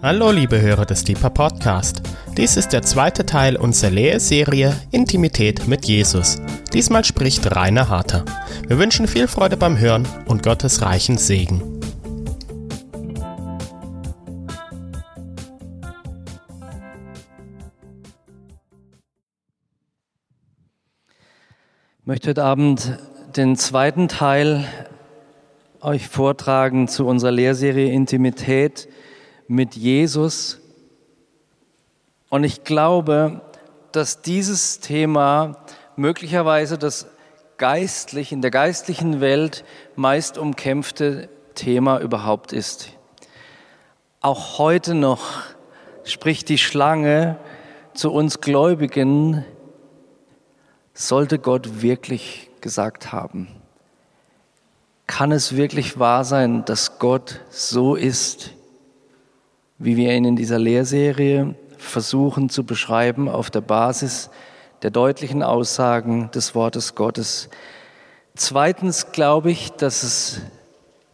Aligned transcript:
Hallo 0.00 0.30
liebe 0.30 0.60
Hörer 0.60 0.86
des 0.86 1.02
Deeper 1.02 1.28
Podcast. 1.28 2.02
Dies 2.36 2.56
ist 2.56 2.68
der 2.68 2.82
zweite 2.82 3.26
Teil 3.26 3.56
unserer 3.56 3.90
Lehrserie 3.90 4.72
Intimität 4.92 5.66
mit 5.66 5.86
Jesus. 5.86 6.40
Diesmal 6.72 7.04
spricht 7.04 7.56
Rainer 7.56 7.88
Harter. 7.88 8.24
Wir 8.68 8.78
wünschen 8.78 9.08
viel 9.08 9.26
Freude 9.26 9.56
beim 9.56 9.76
Hören 9.76 10.06
und 10.26 10.44
Gottes 10.44 10.82
reichen 10.82 11.18
Segen. 11.18 11.80
Ich 21.98 22.06
möchte 22.06 22.28
heute 22.28 22.44
Abend 22.44 23.00
den 23.34 23.56
zweiten 23.56 24.06
Teil 24.06 24.64
euch 25.80 26.06
vortragen 26.06 26.86
zu 26.86 27.04
unserer 27.04 27.32
Lehrserie 27.32 27.90
Intimität 27.90 28.88
mit 29.48 29.74
Jesus. 29.74 30.60
Und 32.28 32.44
ich 32.44 32.62
glaube, 32.62 33.40
dass 33.92 34.22
dieses 34.22 34.80
Thema 34.80 35.56
möglicherweise 35.96 36.78
das 36.78 37.06
geistlich, 37.56 38.30
in 38.30 38.42
der 38.42 38.50
geistlichen 38.50 39.20
Welt 39.20 39.64
meist 39.96 40.38
umkämpfte 40.38 41.28
Thema 41.54 41.98
überhaupt 41.98 42.52
ist. 42.52 42.90
Auch 44.20 44.58
heute 44.58 44.94
noch 44.94 45.42
spricht 46.04 46.48
die 46.48 46.58
Schlange 46.58 47.36
zu 47.94 48.12
uns 48.12 48.40
Gläubigen, 48.40 49.44
sollte 50.94 51.38
Gott 51.38 51.82
wirklich 51.82 52.50
gesagt 52.60 53.12
haben? 53.12 53.48
Kann 55.06 55.32
es 55.32 55.56
wirklich 55.56 55.98
wahr 55.98 56.24
sein, 56.24 56.64
dass 56.64 56.98
Gott 56.98 57.40
so 57.50 57.94
ist, 57.94 58.50
wie 59.78 59.96
wir 59.96 60.14
ihn 60.14 60.24
in 60.24 60.36
dieser 60.36 60.58
Lehrserie 60.58 61.54
versuchen 61.76 62.48
zu 62.48 62.64
beschreiben 62.64 63.28
auf 63.28 63.50
der 63.50 63.60
Basis 63.60 64.30
der 64.82 64.90
deutlichen 64.90 65.42
Aussagen 65.42 66.30
des 66.32 66.54
Wortes 66.54 66.94
Gottes. 66.94 67.48
Zweitens 68.34 69.12
glaube 69.12 69.50
ich, 69.50 69.70
dass 69.70 70.02
es 70.02 70.40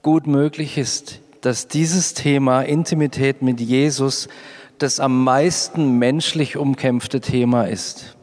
gut 0.03 0.27
möglich 0.27 0.77
ist, 0.77 1.21
dass 1.41 1.69
dieses 1.69 2.15
Thema 2.15 2.63
Intimität 2.63 3.43
mit 3.43 3.61
Jesus 3.61 4.29
das 4.79 5.01
am 5.01 5.25
meisten 5.25 5.99
menschlich 5.99 6.57
umkämpfte 6.57 7.21
Thema 7.21 7.65
ist. 7.65 8.17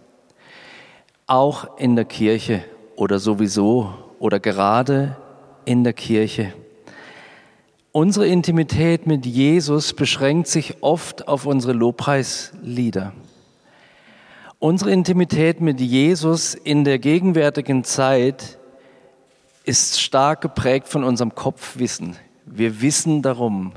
Auch 1.28 1.78
in 1.78 1.96
der 1.96 2.06
Kirche 2.06 2.64
oder 2.96 3.20
sowieso 3.20 3.94
oder 4.20 4.40
gerade 4.40 5.18
in 5.66 5.84
der 5.84 5.94
Kirche. 5.94 6.54
Unsere 7.94 8.26
Intimität 8.26 9.06
mit 9.06 9.26
Jesus 9.26 9.92
beschränkt 9.92 10.48
sich 10.48 10.78
oft 10.80 11.28
auf 11.28 11.46
unsere 11.46 11.74
Lobpreislieder. 11.74 13.12
Unsere 14.60 14.92
Intimität 14.92 15.60
mit 15.60 15.82
Jesus 15.82 16.54
in 16.54 16.86
der 16.86 17.00
gegenwärtigen 17.00 17.84
Zeit 17.84 18.60
ist 19.66 20.00
stark 20.00 20.40
geprägt 20.40 20.88
von 20.88 21.04
unserem 21.04 21.36
Kopfwissen. 21.36 22.16
Wir 22.46 22.82
wissen 22.82 23.22
darum. 23.22 23.74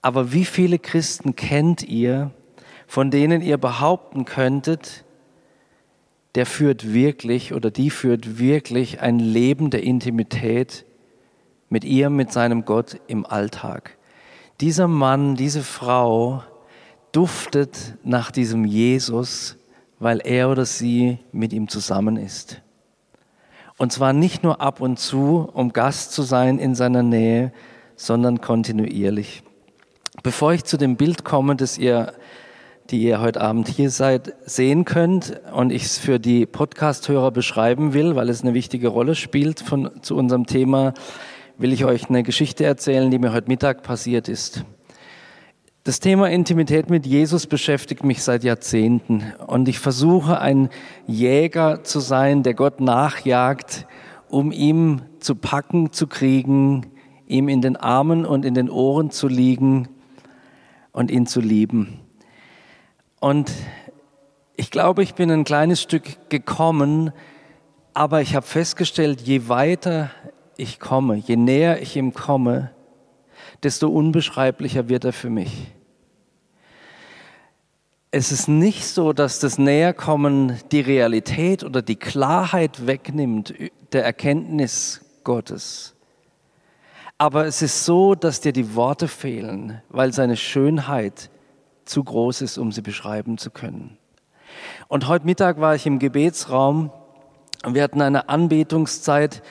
Aber 0.00 0.32
wie 0.32 0.44
viele 0.44 0.78
Christen 0.78 1.34
kennt 1.34 1.82
ihr, 1.82 2.30
von 2.86 3.10
denen 3.10 3.42
ihr 3.42 3.58
behaupten 3.58 4.24
könntet, 4.24 5.04
der 6.36 6.46
führt 6.46 6.92
wirklich 6.92 7.54
oder 7.54 7.72
die 7.72 7.90
führt 7.90 8.38
wirklich 8.38 9.00
ein 9.00 9.18
Leben 9.18 9.70
der 9.70 9.82
Intimität 9.82 10.84
mit 11.72 11.84
ihr, 11.84 12.10
mit 12.10 12.30
seinem 12.30 12.66
Gott 12.66 13.00
im 13.06 13.24
Alltag. 13.24 13.96
Dieser 14.60 14.88
Mann, 14.88 15.36
diese 15.36 15.62
Frau 15.62 16.42
duftet 17.12 17.94
nach 18.04 18.30
diesem 18.30 18.66
Jesus, 18.66 19.56
weil 19.98 20.20
er 20.22 20.50
oder 20.50 20.66
sie 20.66 21.18
mit 21.32 21.54
ihm 21.54 21.68
zusammen 21.68 22.18
ist. 22.18 22.60
Und 23.78 23.90
zwar 23.90 24.12
nicht 24.12 24.42
nur 24.42 24.60
ab 24.60 24.82
und 24.82 24.98
zu, 24.98 25.48
um 25.50 25.72
Gast 25.72 26.12
zu 26.12 26.20
sein 26.20 26.58
in 26.58 26.74
seiner 26.74 27.02
Nähe, 27.02 27.54
sondern 27.96 28.42
kontinuierlich. 28.42 29.42
Bevor 30.22 30.52
ich 30.52 30.64
zu 30.64 30.76
dem 30.76 30.96
Bild 30.96 31.24
komme, 31.24 31.56
das 31.56 31.78
ihr, 31.78 32.12
die 32.90 33.02
ihr 33.02 33.22
heute 33.22 33.40
Abend 33.40 33.66
hier 33.68 33.88
seid, 33.88 34.34
sehen 34.44 34.84
könnt 34.84 35.40
und 35.54 35.72
ich 35.72 35.84
es 35.84 35.96
für 35.96 36.20
die 36.20 36.44
Podcast-Hörer 36.44 37.30
beschreiben 37.30 37.94
will, 37.94 38.14
weil 38.14 38.28
es 38.28 38.42
eine 38.42 38.52
wichtige 38.52 38.88
Rolle 38.88 39.14
spielt 39.14 39.60
von, 39.60 39.90
zu 40.02 40.16
unserem 40.16 40.44
Thema, 40.44 40.92
will 41.62 41.72
ich 41.72 41.84
euch 41.84 42.10
eine 42.10 42.24
Geschichte 42.24 42.64
erzählen, 42.64 43.08
die 43.12 43.20
mir 43.20 43.32
heute 43.32 43.46
Mittag 43.46 43.84
passiert 43.84 44.28
ist. 44.28 44.64
Das 45.84 46.00
Thema 46.00 46.28
Intimität 46.28 46.90
mit 46.90 47.06
Jesus 47.06 47.46
beschäftigt 47.46 48.02
mich 48.02 48.24
seit 48.24 48.42
Jahrzehnten 48.42 49.32
und 49.46 49.68
ich 49.68 49.78
versuche 49.78 50.40
ein 50.40 50.70
Jäger 51.06 51.84
zu 51.84 52.00
sein, 52.00 52.42
der 52.42 52.54
Gott 52.54 52.80
nachjagt, 52.80 53.86
um 54.28 54.50
ihm 54.50 55.02
zu 55.20 55.36
packen, 55.36 55.92
zu 55.92 56.08
kriegen, 56.08 56.86
ihm 57.28 57.48
in 57.48 57.60
den 57.60 57.76
Armen 57.76 58.26
und 58.26 58.44
in 58.44 58.54
den 58.54 58.68
Ohren 58.68 59.12
zu 59.12 59.28
liegen 59.28 59.86
und 60.90 61.12
ihn 61.12 61.26
zu 61.26 61.40
lieben. 61.40 62.00
Und 63.20 63.52
ich 64.56 64.72
glaube, 64.72 65.04
ich 65.04 65.14
bin 65.14 65.30
ein 65.30 65.44
kleines 65.44 65.80
Stück 65.80 66.28
gekommen, 66.28 67.12
aber 67.94 68.20
ich 68.20 68.34
habe 68.34 68.46
festgestellt, 68.46 69.20
je 69.20 69.48
weiter 69.48 70.10
ich 70.62 70.78
komme, 70.78 71.16
je 71.16 71.36
näher 71.36 71.82
ich 71.82 71.96
ihm 71.96 72.14
komme, 72.14 72.70
desto 73.62 73.88
unbeschreiblicher 73.88 74.88
wird 74.88 75.04
er 75.04 75.12
für 75.12 75.30
mich. 75.30 75.72
Es 78.12 78.30
ist 78.30 78.46
nicht 78.46 78.84
so, 78.84 79.12
dass 79.12 79.40
das 79.40 79.58
Näherkommen 79.58 80.58
die 80.70 80.80
Realität 80.80 81.64
oder 81.64 81.82
die 81.82 81.96
Klarheit 81.96 82.86
wegnimmt 82.86 83.54
der 83.92 84.04
Erkenntnis 84.04 85.00
Gottes. 85.24 85.94
Aber 87.18 87.46
es 87.46 87.62
ist 87.62 87.84
so, 87.84 88.14
dass 88.14 88.40
dir 88.40 88.52
die 88.52 88.74
Worte 88.74 89.08
fehlen, 89.08 89.80
weil 89.88 90.12
seine 90.12 90.36
Schönheit 90.36 91.30
zu 91.84 92.04
groß 92.04 92.42
ist, 92.42 92.58
um 92.58 92.70
sie 92.70 92.82
beschreiben 92.82 93.38
zu 93.38 93.50
können. 93.50 93.96
Und 94.88 95.08
heute 95.08 95.24
Mittag 95.24 95.60
war 95.60 95.74
ich 95.74 95.86
im 95.86 95.98
Gebetsraum 95.98 96.90
und 97.64 97.74
wir 97.74 97.82
hatten 97.82 98.02
eine 98.02 98.28
Anbetungszeit, 98.28 99.42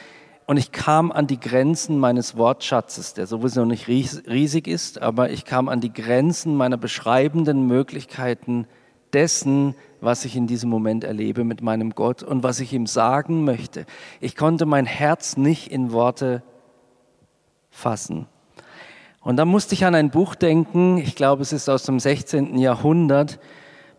und 0.52 0.58
ich 0.58 0.74
kam 0.74 1.14
an 1.14 1.28
die 1.28 1.40
Grenzen 1.40 1.98
meines 1.98 2.36
Wortschatzes, 2.36 3.14
der 3.14 3.26
sowieso 3.26 3.64
nicht 3.64 3.88
riesig 3.88 4.68
ist, 4.68 5.02
aber 5.02 5.30
ich 5.30 5.46
kam 5.46 5.70
an 5.70 5.80
die 5.80 5.94
Grenzen 5.94 6.58
meiner 6.58 6.76
beschreibenden 6.76 7.68
Möglichkeiten 7.68 8.68
dessen, 9.14 9.76
was 10.02 10.26
ich 10.26 10.36
in 10.36 10.48
diesem 10.48 10.70
Moment 10.70 11.06
erlebe 11.06 11.46
mit 11.46 11.62
meinem 11.62 11.92
Gott 11.92 12.22
und 12.22 12.44
was 12.44 12.60
ich 12.60 12.74
ihm 12.74 12.86
sagen 12.86 13.46
möchte. 13.46 13.86
Ich 14.20 14.36
konnte 14.36 14.66
mein 14.66 14.86
Herz 14.86 15.38
nicht 15.38 15.72
in 15.72 15.94
Worte 15.94 16.44
fassen. 17.70 18.28
Und 19.22 19.38
da 19.38 19.46
musste 19.46 19.74
ich 19.74 19.86
an 19.86 19.96
ein 19.96 20.10
Buch 20.10 20.36
denken, 20.36 20.98
ich 20.98 21.16
glaube, 21.16 21.44
es 21.44 21.54
ist 21.54 21.70
aus 21.70 21.84
dem 21.84 21.98
16. 21.98 22.58
Jahrhundert, 22.58 23.40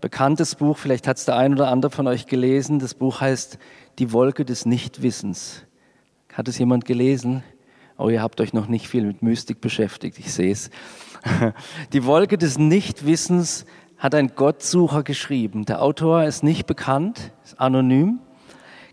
bekanntes 0.03 0.57
Buch, 0.57 0.77
vielleicht 0.77 1.09
hat 1.09 1.17
es 1.17 1.25
der 1.25 1.37
ein 1.37 1.55
oder 1.55 1.69
andere 1.69 1.91
von 1.91 2.07
euch 2.07 2.27
gelesen. 2.27 2.79
Das 2.79 2.93
Buch 2.93 3.23
heißt 3.23 3.59
Die 3.99 4.13
Wolke 4.13 4.45
des 4.45 4.67
Nichtwissens. 4.67 5.65
Hat 6.33 6.49
es 6.49 6.59
jemand 6.59 6.87
gelesen? 6.87 7.43
Oh, 7.99 8.09
ihr 8.09 8.23
habt 8.23 8.41
euch 8.41 8.53
noch 8.53 8.67
nicht 8.67 8.89
viel 8.89 9.05
mit 9.05 9.23
Mystik 9.23 9.61
beschäftigt, 9.61 10.19
ich 10.19 10.33
sehe 10.33 10.51
es. 10.51 10.71
Die 11.93 12.05
Wolke 12.05 12.39
des 12.39 12.59
Nichtwissens 12.59 13.67
hat 13.99 14.15
ein 14.15 14.35
Gottsucher 14.35 15.03
geschrieben. 15.03 15.65
Der 15.67 15.83
Autor 15.83 16.25
ist 16.25 16.43
nicht 16.43 16.67
bekannt, 16.67 17.33
ist 17.45 17.61
anonym 17.61 18.19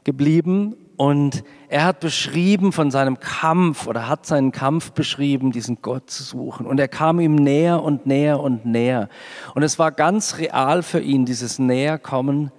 geblieben 0.04 0.76
und 0.98 1.44
er 1.70 1.86
hat 1.86 2.02
beschrieben 2.02 2.74
von 2.74 2.92
seinem 2.92 3.20
Kampf 3.22 3.88
oder 3.88 4.10
hat 4.10 4.26
seinen 4.26 4.52
Kampf 4.52 4.92
beschrieben, 4.92 5.52
diesen 5.52 5.82
Gott 5.82 6.10
zu 6.10 6.24
suchen. 6.24 6.66
Und 6.66 6.80
er 6.80 6.90
kam 6.90 7.22
ihm 7.22 7.36
näher 7.36 7.82
und 7.82 8.06
näher 8.06 8.42
und 8.42 8.66
näher. 8.66 9.08
Und 9.56 9.64
es 9.64 9.80
war 9.80 9.92
ganz 9.92 10.38
real 10.40 10.84
für 10.84 11.00
ihn, 11.00 11.26
dieses 11.26 11.58
Näherkommen. 11.58 12.52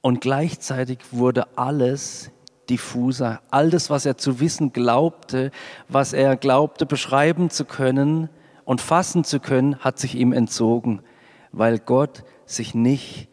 Und 0.00 0.20
gleichzeitig 0.20 0.98
wurde 1.10 1.56
alles 1.56 2.31
diffuser. 2.68 3.40
All 3.50 3.70
das, 3.70 3.90
was 3.90 4.06
er 4.06 4.16
zu 4.16 4.40
wissen 4.40 4.72
glaubte, 4.72 5.50
was 5.88 6.12
er 6.12 6.36
glaubte 6.36 6.86
beschreiben 6.86 7.50
zu 7.50 7.64
können 7.64 8.28
und 8.64 8.80
fassen 8.80 9.24
zu 9.24 9.40
können, 9.40 9.76
hat 9.76 9.98
sich 9.98 10.14
ihm 10.14 10.32
entzogen, 10.32 11.02
weil 11.50 11.78
Gott 11.78 12.24
sich 12.46 12.74
nicht 12.74 13.28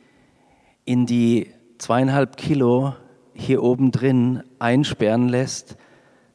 in 0.85 1.05
die 1.05 1.53
zweieinhalb 1.77 2.37
Kilo 2.37 2.95
hier 3.33 3.63
oben 3.63 3.91
drin 3.91 4.43
einsperren 4.59 5.29
lässt, 5.29 5.77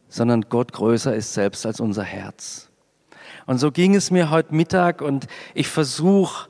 sondern 0.09 0.43
Gott 0.49 0.73
größer 0.73 1.15
ist 1.15 1.35
selbst 1.35 1.67
als 1.67 1.81
unser 1.81 2.05
Herz. 2.05 2.71
Und 3.47 3.59
so 3.59 3.71
ging 3.71 3.95
es 3.95 4.11
mir 4.11 4.31
heute 4.31 4.55
Mittag 4.55 5.03
und 5.03 5.27
ich 5.55 5.69
versuche 5.69 6.49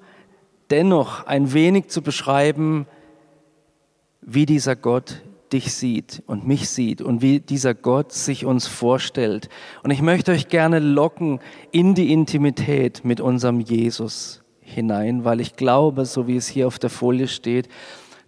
dennoch 0.70 1.26
ein 1.26 1.52
wenig 1.52 1.88
zu 1.88 2.02
beschreiben, 2.02 2.87
wie 4.20 4.46
dieser 4.46 4.76
Gott 4.76 5.23
dich 5.55 5.73
sieht 5.73 6.23
und 6.27 6.47
mich 6.47 6.69
sieht 6.69 7.01
und 7.01 7.23
wie 7.23 7.41
dieser 7.41 7.75
Gott 7.75 8.12
sich 8.12 8.45
uns 8.45 8.67
vorstellt. 8.67 9.49
Und 9.83 9.91
ich 9.93 10.03
möchte 10.03 10.33
euch 10.33 10.49
gerne 10.49 10.81
locken 10.81 11.39
in 11.71 11.95
die 11.95 12.12
Intimität 12.12 13.05
mit 13.05 13.21
unserem 13.21 13.61
Jesus 13.61 14.43
hinein, 14.61 15.25
weil 15.25 15.41
ich 15.41 15.56
glaube, 15.56 16.05
so 16.05 16.27
wie 16.27 16.37
es 16.37 16.49
hier 16.49 16.67
auf 16.67 16.79
der 16.79 16.91
Folie 16.91 17.29
steht, 17.29 17.69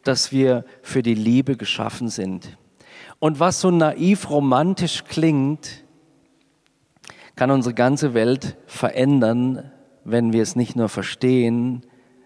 dass 0.05 0.31
wir 0.31 0.65
für 0.83 1.03
die 1.03 1.15
Liebe 1.15 1.57
geschaffen 1.57 2.09
sind. 2.09 2.57
Und 3.19 3.41
was 3.41 3.61
so 3.61 3.71
naiv 3.71 4.31
romantisch 4.31 5.05
klingt, 5.05 5.85
kann 7.35 7.51
unsere 7.51 7.75
ganze 7.75 8.15
Welt 8.15 8.57
verändern, 8.67 9.73
wenn 10.05 10.33
wir 10.33 10.43
es 10.43 10.55
nicht 10.55 10.77
nur 10.77 10.89
verstehen, 10.89 11.83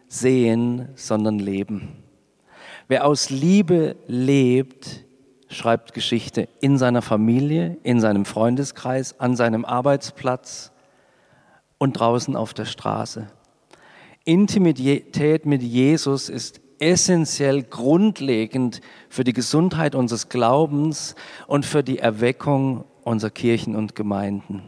sehen, 0.08 0.90
sondern 0.94 1.38
leben. 1.38 1.96
Wer 2.90 3.06
aus 3.06 3.30
Liebe 3.30 3.94
lebt, 4.08 5.04
schreibt 5.46 5.94
Geschichte 5.94 6.48
in 6.60 6.76
seiner 6.76 7.02
Familie, 7.02 7.78
in 7.84 8.00
seinem 8.00 8.24
Freundeskreis, 8.24 9.14
an 9.20 9.36
seinem 9.36 9.64
Arbeitsplatz 9.64 10.72
und 11.78 11.92
draußen 11.92 12.34
auf 12.34 12.52
der 12.52 12.64
Straße. 12.64 13.28
Intimität 14.24 15.46
mit 15.46 15.62
Jesus 15.62 16.28
ist 16.28 16.60
essentiell 16.80 17.62
grundlegend 17.62 18.80
für 19.08 19.22
die 19.22 19.34
Gesundheit 19.34 19.94
unseres 19.94 20.28
Glaubens 20.28 21.14
und 21.46 21.64
für 21.64 21.84
die 21.84 22.00
Erweckung 22.00 22.86
unserer 23.04 23.30
Kirchen 23.30 23.76
und 23.76 23.94
Gemeinden. 23.94 24.64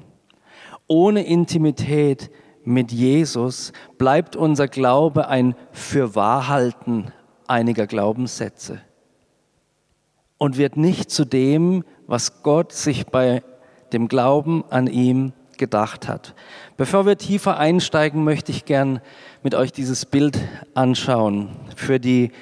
Ohne 0.86 1.26
Intimität 1.26 2.30
mit 2.62 2.92
Jesus 2.92 3.72
bleibt 3.98 4.36
unser 4.36 4.68
Glaube 4.68 5.26
ein 5.26 5.56
Fürwahrhalten 5.72 7.10
einiger 7.46 7.86
Glaubenssätze 7.86 8.80
und 10.38 10.58
wird 10.58 10.76
nicht 10.76 11.10
zu 11.10 11.24
dem, 11.24 11.84
was 12.06 12.42
Gott 12.42 12.72
sich 12.72 13.06
bei 13.06 13.42
dem 13.92 14.08
Glauben 14.08 14.64
an 14.70 14.86
ihm 14.86 15.32
gedacht 15.58 16.08
hat. 16.08 16.34
Bevor 16.76 17.06
wir 17.06 17.16
tiefer 17.16 17.58
einsteigen, 17.58 18.24
möchte 18.24 18.50
ich 18.50 18.64
gern 18.64 19.00
mit 19.42 19.54
euch 19.54 19.72
dieses 19.72 20.06
Bild 20.06 20.38
anschauen. 20.74 21.50
Für 21.76 22.00
die 22.00 22.32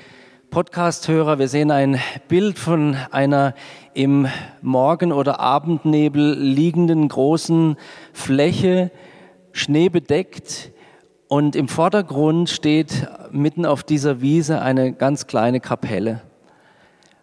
Podcast-Hörer, 0.50 1.38
wir 1.38 1.48
sehen 1.48 1.70
ein 1.70 2.00
Bild 2.26 2.58
von 2.58 2.96
einer 3.10 3.54
im 3.94 4.26
Morgen- 4.62 5.12
oder 5.12 5.38
Abendnebel 5.38 6.38
liegenden 6.38 7.06
großen 7.08 7.76
Fläche, 8.12 8.90
schneebedeckt. 9.52 10.72
Und 11.32 11.54
im 11.54 11.68
Vordergrund 11.68 12.50
steht 12.50 13.06
mitten 13.30 13.64
auf 13.64 13.84
dieser 13.84 14.20
Wiese 14.20 14.62
eine 14.62 14.92
ganz 14.92 15.28
kleine 15.28 15.60
Kapelle. 15.60 16.22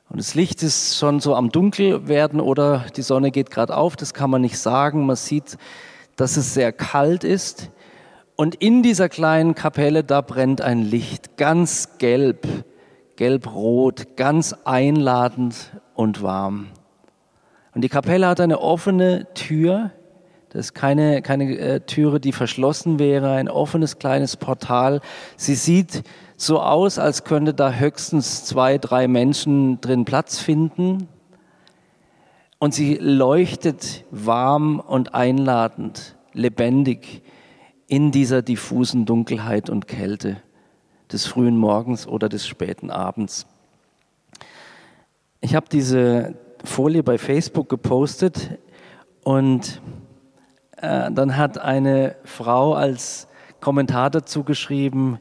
Und 0.07 0.17
das 0.21 0.33
Licht 0.33 0.63
ist 0.63 0.97
schon 0.97 1.19
so 1.19 1.35
am 1.35 1.49
Dunkel 1.51 2.07
werden 2.07 2.39
oder 2.39 2.85
die 2.95 3.01
Sonne 3.01 3.31
geht 3.31 3.51
gerade 3.51 3.75
auf, 3.75 3.97
das 3.97 4.13
kann 4.13 4.29
man 4.29 4.39
nicht 4.39 4.59
sagen. 4.59 5.05
Man 5.05 5.17
sieht, 5.17 5.57
dass 6.15 6.37
es 6.37 6.53
sehr 6.53 6.71
kalt 6.71 7.25
ist. 7.25 7.69
Und 8.37 8.55
in 8.55 8.81
dieser 8.81 9.09
kleinen 9.09 9.55
Kapelle, 9.55 10.05
da 10.05 10.21
brennt 10.21 10.61
ein 10.61 10.83
Licht, 10.83 11.35
ganz 11.35 11.97
gelb, 11.97 12.47
gelb-rot, 13.17 14.15
ganz 14.15 14.53
einladend 14.63 15.73
und 15.95 16.21
warm. 16.21 16.67
Und 17.75 17.81
die 17.81 17.89
Kapelle 17.89 18.27
hat 18.27 18.39
eine 18.39 18.61
offene 18.61 19.27
Tür, 19.33 19.91
das 20.49 20.67
ist 20.67 20.73
keine, 20.73 21.21
keine 21.21 21.57
äh, 21.57 21.79
Türe, 21.81 22.19
die 22.19 22.31
verschlossen 22.31 22.99
wäre, 22.99 23.31
ein 23.31 23.49
offenes 23.49 23.99
kleines 23.99 24.37
Portal. 24.37 25.01
Sie 25.35 25.55
sieht 25.55 26.03
so 26.37 26.61
aus, 26.61 26.99
als 26.99 27.23
könnte 27.23 27.53
da 27.53 27.73
höchstens 27.73 28.45
zwei, 28.45 28.77
drei 28.77 29.07
Menschen 29.07 29.81
drin 29.81 30.05
Platz 30.05 30.39
finden. 30.39 31.07
Und 32.59 32.73
sie 32.73 32.95
leuchtet 32.95 34.05
warm 34.09 34.79
und 34.79 35.13
einladend, 35.13 36.15
lebendig 36.33 37.21
in 37.87 38.11
dieser 38.11 38.41
diffusen 38.41 39.05
Dunkelheit 39.05 39.69
und 39.69 39.87
Kälte 39.87 40.37
des 41.11 41.25
frühen 41.25 41.57
Morgens 41.57 42.07
oder 42.07 42.29
des 42.29 42.47
späten 42.47 42.89
Abends. 42.89 43.45
Ich 45.39 45.55
habe 45.55 45.67
diese 45.71 46.35
Folie 46.63 47.03
bei 47.03 47.17
Facebook 47.17 47.69
gepostet 47.69 48.57
und 49.23 49.81
äh, 50.77 51.11
dann 51.11 51.37
hat 51.37 51.57
eine 51.57 52.15
Frau 52.23 52.73
als 52.73 53.27
Kommentar 53.59 54.09
dazu 54.09 54.43
geschrieben, 54.43 55.19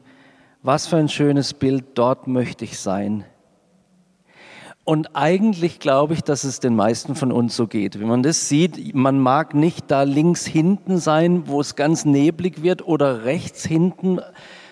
was 0.61 0.87
für 0.87 0.97
ein 0.97 1.09
schönes 1.09 1.53
Bild, 1.53 1.85
dort 1.95 2.27
möchte 2.27 2.65
ich 2.65 2.79
sein. 2.79 3.25
Und 4.83 5.17
eigentlich 5.17 5.79
glaube 5.79 6.13
ich, 6.13 6.21
dass 6.21 6.45
es 6.45 6.61
den 6.61 6.75
meisten 6.75 7.15
von 7.15 7.33
uns 7.33 7.55
so 7.55 7.67
geht. 7.67 7.99
Wenn 7.99 8.07
man 8.07 8.23
das 8.23 8.47
sieht, 8.47 8.95
man 8.95 9.19
mag 9.19 9.53
nicht 9.53 9.91
da 9.91 10.03
links 10.03 10.45
hinten 10.45 10.97
sein, 10.97 11.47
wo 11.47 11.59
es 11.59 11.75
ganz 11.75 12.05
neblig 12.05 12.63
wird, 12.63 12.87
oder 12.87 13.25
rechts 13.25 13.65
hinten 13.65 14.21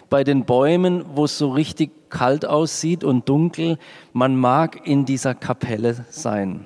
bei 0.10 0.24
den 0.24 0.46
Bäumen, 0.46 1.04
wo 1.16 1.26
es 1.26 1.38
so 1.38 1.52
richtig 1.52 2.10
kalt 2.10 2.46
aussieht 2.46 3.04
und 3.04 3.28
dunkel. 3.28 3.78
Man 4.14 4.38
mag 4.38 4.88
in 4.88 5.04
dieser 5.04 5.36
Kapelle 5.36 6.06
sein. 6.10 6.62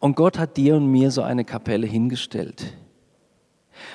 Und 0.00 0.16
Gott 0.16 0.38
hat 0.38 0.56
dir 0.56 0.76
und 0.76 0.86
mir 0.86 1.10
so 1.10 1.22
eine 1.22 1.44
Kapelle 1.44 1.86
hingestellt 1.86 2.76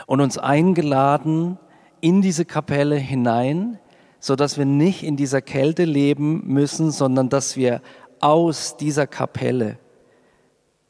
und 0.05 0.21
uns 0.21 0.37
eingeladen 0.37 1.57
in 2.01 2.21
diese 2.21 2.45
Kapelle 2.45 2.95
hinein, 2.95 3.79
so 4.19 4.35
dass 4.35 4.57
wir 4.57 4.65
nicht 4.65 5.03
in 5.03 5.15
dieser 5.15 5.41
Kälte 5.41 5.85
leben 5.85 6.43
müssen, 6.45 6.91
sondern 6.91 7.29
dass 7.29 7.57
wir 7.57 7.81
aus 8.19 8.77
dieser 8.77 9.07
Kapelle, 9.07 9.77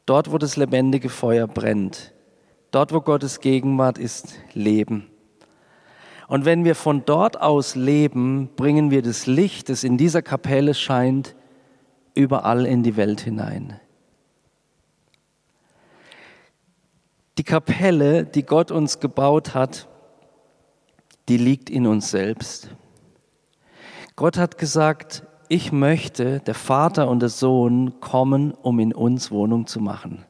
dort 0.06 0.31
wo 0.31 0.38
das 0.38 0.57
lebendige 0.57 1.10
Feuer 1.10 1.48
brennt, 1.48 2.13
dort 2.71 2.94
wo 2.94 3.01
Gottes 3.01 3.39
Gegenwart 3.39 3.98
ist, 3.98 4.36
leben. 4.54 5.07
Und 6.27 6.45
wenn 6.45 6.63
wir 6.63 6.75
von 6.75 7.06
dort 7.06 7.39
aus 7.42 7.75
leben, 7.75 8.50
bringen 8.56 8.89
wir 8.92 9.01
das 9.01 9.27
Licht, 9.27 9.69
das 9.69 9.83
in 9.83 9.98
dieser 9.98 10.21
Kapelle 10.21 10.74
scheint, 10.74 11.36
überall 12.15 12.65
in 12.65 12.81
die 12.81 12.95
Welt 12.95 13.21
hinein. 13.21 13.80
Die 17.38 17.44
Kapelle, 17.44 18.25
die 18.25 18.44
Gott 18.44 18.69
uns 18.69 19.00
gebaut 19.00 19.56
hat, 19.56 19.88
die 21.30 21.38
liegt 21.38 21.69
in 21.69 21.88
uns 21.88 22.12
selbst. 22.12 22.69
Gott 24.15 24.38
hat 24.38 24.57
gesagt, 24.57 25.24
ich 25.50 25.71
möchte, 25.71 26.39
der 26.41 26.53
Vater 26.53 27.07
und 27.09 27.21
der 27.21 27.30
Sohn 27.30 28.00
kommen, 28.00 28.51
um 28.51 28.80
in 28.80 28.94
uns 28.94 29.31
Wohnung 29.31 29.65
zu 29.65 29.80
machen. 29.80 30.25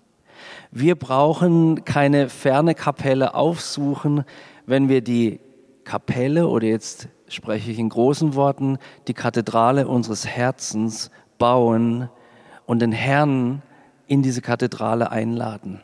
Wir 0.72 0.96
brauchen 0.96 1.84
keine 1.84 2.30
ferne 2.30 2.74
Kapelle 2.74 3.36
aufsuchen, 3.36 4.24
wenn 4.66 4.88
wir 4.88 5.01
die 5.01 5.39
Kapelle 5.84 6.48
oder 6.48 6.68
jetzt 6.68 7.10
spreche 7.27 7.72
ich 7.72 7.80
in 7.80 7.89
großen 7.89 8.36
Worten, 8.36 8.77
die 9.08 9.13
Kathedrale 9.13 9.88
unseres 9.88 10.25
Herzens 10.25 11.12
bauen 11.38 12.10
und 12.66 12.80
den 12.80 12.92
Herrn 12.92 13.62
in 14.08 14.22
diese 14.22 14.42
Kathedrale 14.42 15.12
einladen. 15.12 15.82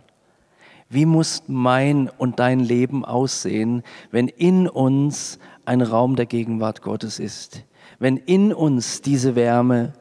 Wie 0.89 1.05
muss 1.05 1.43
mein 1.47 2.09
und 2.09 2.39
dein 2.39 2.59
Leben 2.59 3.05
aussehen, 3.05 3.83
wenn 4.09 4.27
in 4.27 4.67
uns 4.67 5.37
ein 5.65 5.81
Raum 5.81 6.15
der 6.15 6.25
Gegenwart 6.25 6.81
Gottes 6.81 7.19
ist? 7.19 7.63
Wenn 7.99 8.17
in 8.17 8.51
uns 8.53 9.01
diese 9.01 9.35
Wärme 9.35 9.93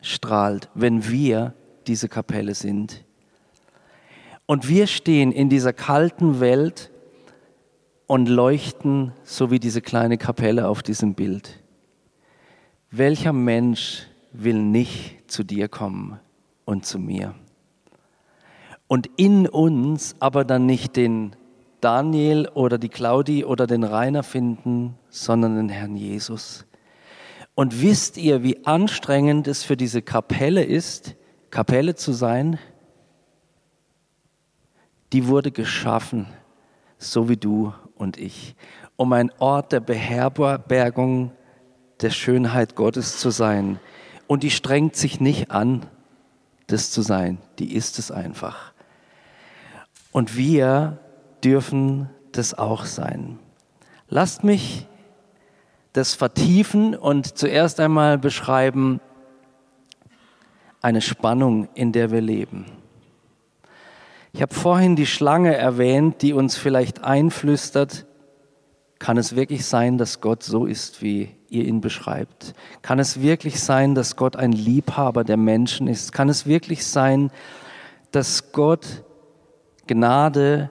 strahlt, 0.00 0.68
wenn 0.74 1.08
wir 1.08 1.54
diese 1.86 2.08
Kapelle 2.08 2.54
sind? 2.54 3.04
Und 4.46 4.68
wir 4.68 4.88
stehen 4.88 5.30
in 5.30 5.48
dieser 5.48 5.72
kalten 5.72 6.40
Welt 6.40 6.90
und 8.08 8.28
leuchten 8.28 9.12
so 9.22 9.50
wie 9.52 9.60
diese 9.60 9.80
kleine 9.80 10.18
Kapelle 10.18 10.68
auf 10.68 10.82
diesem 10.82 11.14
Bild. 11.14 11.62
Welcher 12.90 13.32
Mensch 13.32 14.08
will 14.32 14.60
nicht 14.60 15.30
zu 15.30 15.44
dir 15.44 15.68
kommen 15.68 16.18
und 16.64 16.84
zu 16.84 16.98
mir? 16.98 17.34
Und 18.92 19.08
in 19.16 19.48
uns 19.48 20.16
aber 20.20 20.44
dann 20.44 20.66
nicht 20.66 20.96
den 20.96 21.34
Daniel 21.80 22.46
oder 22.52 22.76
die 22.76 22.90
Claudi 22.90 23.42
oder 23.42 23.66
den 23.66 23.84
Rainer 23.84 24.22
finden, 24.22 24.98
sondern 25.08 25.56
den 25.56 25.70
Herrn 25.70 25.96
Jesus. 25.96 26.66
Und 27.54 27.80
wisst 27.80 28.18
ihr, 28.18 28.42
wie 28.42 28.66
anstrengend 28.66 29.48
es 29.48 29.64
für 29.64 29.78
diese 29.78 30.02
Kapelle 30.02 30.62
ist, 30.62 31.14
Kapelle 31.48 31.94
zu 31.94 32.12
sein? 32.12 32.58
Die 35.14 35.26
wurde 35.26 35.52
geschaffen, 35.52 36.26
so 36.98 37.30
wie 37.30 37.38
du 37.38 37.72
und 37.94 38.18
ich, 38.18 38.56
um 38.96 39.14
ein 39.14 39.32
Ort 39.38 39.72
der 39.72 39.80
Beherbergung 39.80 41.32
der 42.02 42.10
Schönheit 42.10 42.74
Gottes 42.74 43.16
zu 43.16 43.30
sein. 43.30 43.80
Und 44.26 44.42
die 44.42 44.50
strengt 44.50 44.96
sich 44.96 45.18
nicht 45.18 45.50
an, 45.50 45.86
das 46.66 46.90
zu 46.90 47.00
sein, 47.00 47.38
die 47.58 47.74
ist 47.74 47.98
es 47.98 48.10
einfach. 48.10 48.71
Und 50.12 50.36
wir 50.36 50.98
dürfen 51.42 52.08
das 52.30 52.54
auch 52.54 52.84
sein. 52.84 53.38
Lasst 54.08 54.44
mich 54.44 54.86
das 55.92 56.14
vertiefen 56.14 56.94
und 56.94 57.36
zuerst 57.36 57.80
einmal 57.80 58.18
beschreiben, 58.18 59.00
eine 60.80 61.00
Spannung, 61.00 61.68
in 61.74 61.92
der 61.92 62.10
wir 62.10 62.20
leben. 62.20 62.66
Ich 64.32 64.40
habe 64.40 64.54
vorhin 64.54 64.96
die 64.96 65.06
Schlange 65.06 65.54
erwähnt, 65.54 66.22
die 66.22 66.32
uns 66.32 66.56
vielleicht 66.56 67.04
einflüstert, 67.04 68.06
kann 68.98 69.16
es 69.16 69.34
wirklich 69.34 69.66
sein, 69.66 69.98
dass 69.98 70.20
Gott 70.20 70.42
so 70.42 70.64
ist, 70.64 71.02
wie 71.02 71.34
ihr 71.48 71.64
ihn 71.64 71.80
beschreibt? 71.80 72.54
Kann 72.82 72.98
es 72.98 73.20
wirklich 73.20 73.60
sein, 73.60 73.94
dass 73.94 74.16
Gott 74.16 74.36
ein 74.36 74.52
Liebhaber 74.52 75.24
der 75.24 75.36
Menschen 75.36 75.88
ist? 75.88 76.12
Kann 76.12 76.28
es 76.28 76.46
wirklich 76.46 76.86
sein, 76.86 77.30
dass 78.12 78.52
Gott 78.52 79.02
Gnade 79.92 80.70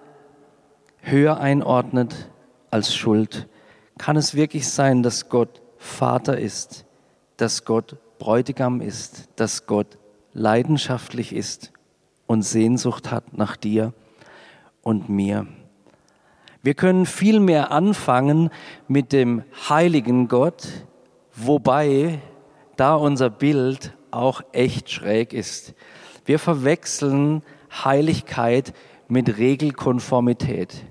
höher 1.01 1.39
einordnet 1.39 2.31
als 2.71 2.95
Schuld? 2.95 3.47
Kann 3.99 4.17
es 4.17 4.33
wirklich 4.33 4.67
sein, 4.67 5.03
dass 5.03 5.29
Gott 5.29 5.61
Vater 5.77 6.39
ist, 6.39 6.85
dass 7.37 7.63
Gott 7.63 7.97
Bräutigam 8.17 8.81
ist, 8.81 9.29
dass 9.35 9.67
Gott 9.67 9.99
leidenschaftlich 10.33 11.35
ist 11.35 11.71
und 12.25 12.41
Sehnsucht 12.41 13.11
hat 13.11 13.37
nach 13.37 13.57
dir 13.57 13.93
und 14.81 15.07
mir? 15.07 15.45
Wir 16.63 16.73
können 16.73 17.05
viel 17.05 17.39
mehr 17.39 17.71
anfangen 17.71 18.49
mit 18.87 19.13
dem 19.13 19.43
heiligen 19.69 20.29
Gott, 20.29 20.67
wobei 21.35 22.19
da 22.75 22.95
unser 22.95 23.29
Bild 23.29 23.95
auch 24.09 24.41
echt 24.51 24.89
schräg 24.89 25.33
ist. 25.33 25.75
Wir 26.25 26.39
verwechseln 26.39 27.43
Heiligkeit 27.71 28.73
mit 29.11 29.37
Regelkonformität. 29.37 30.85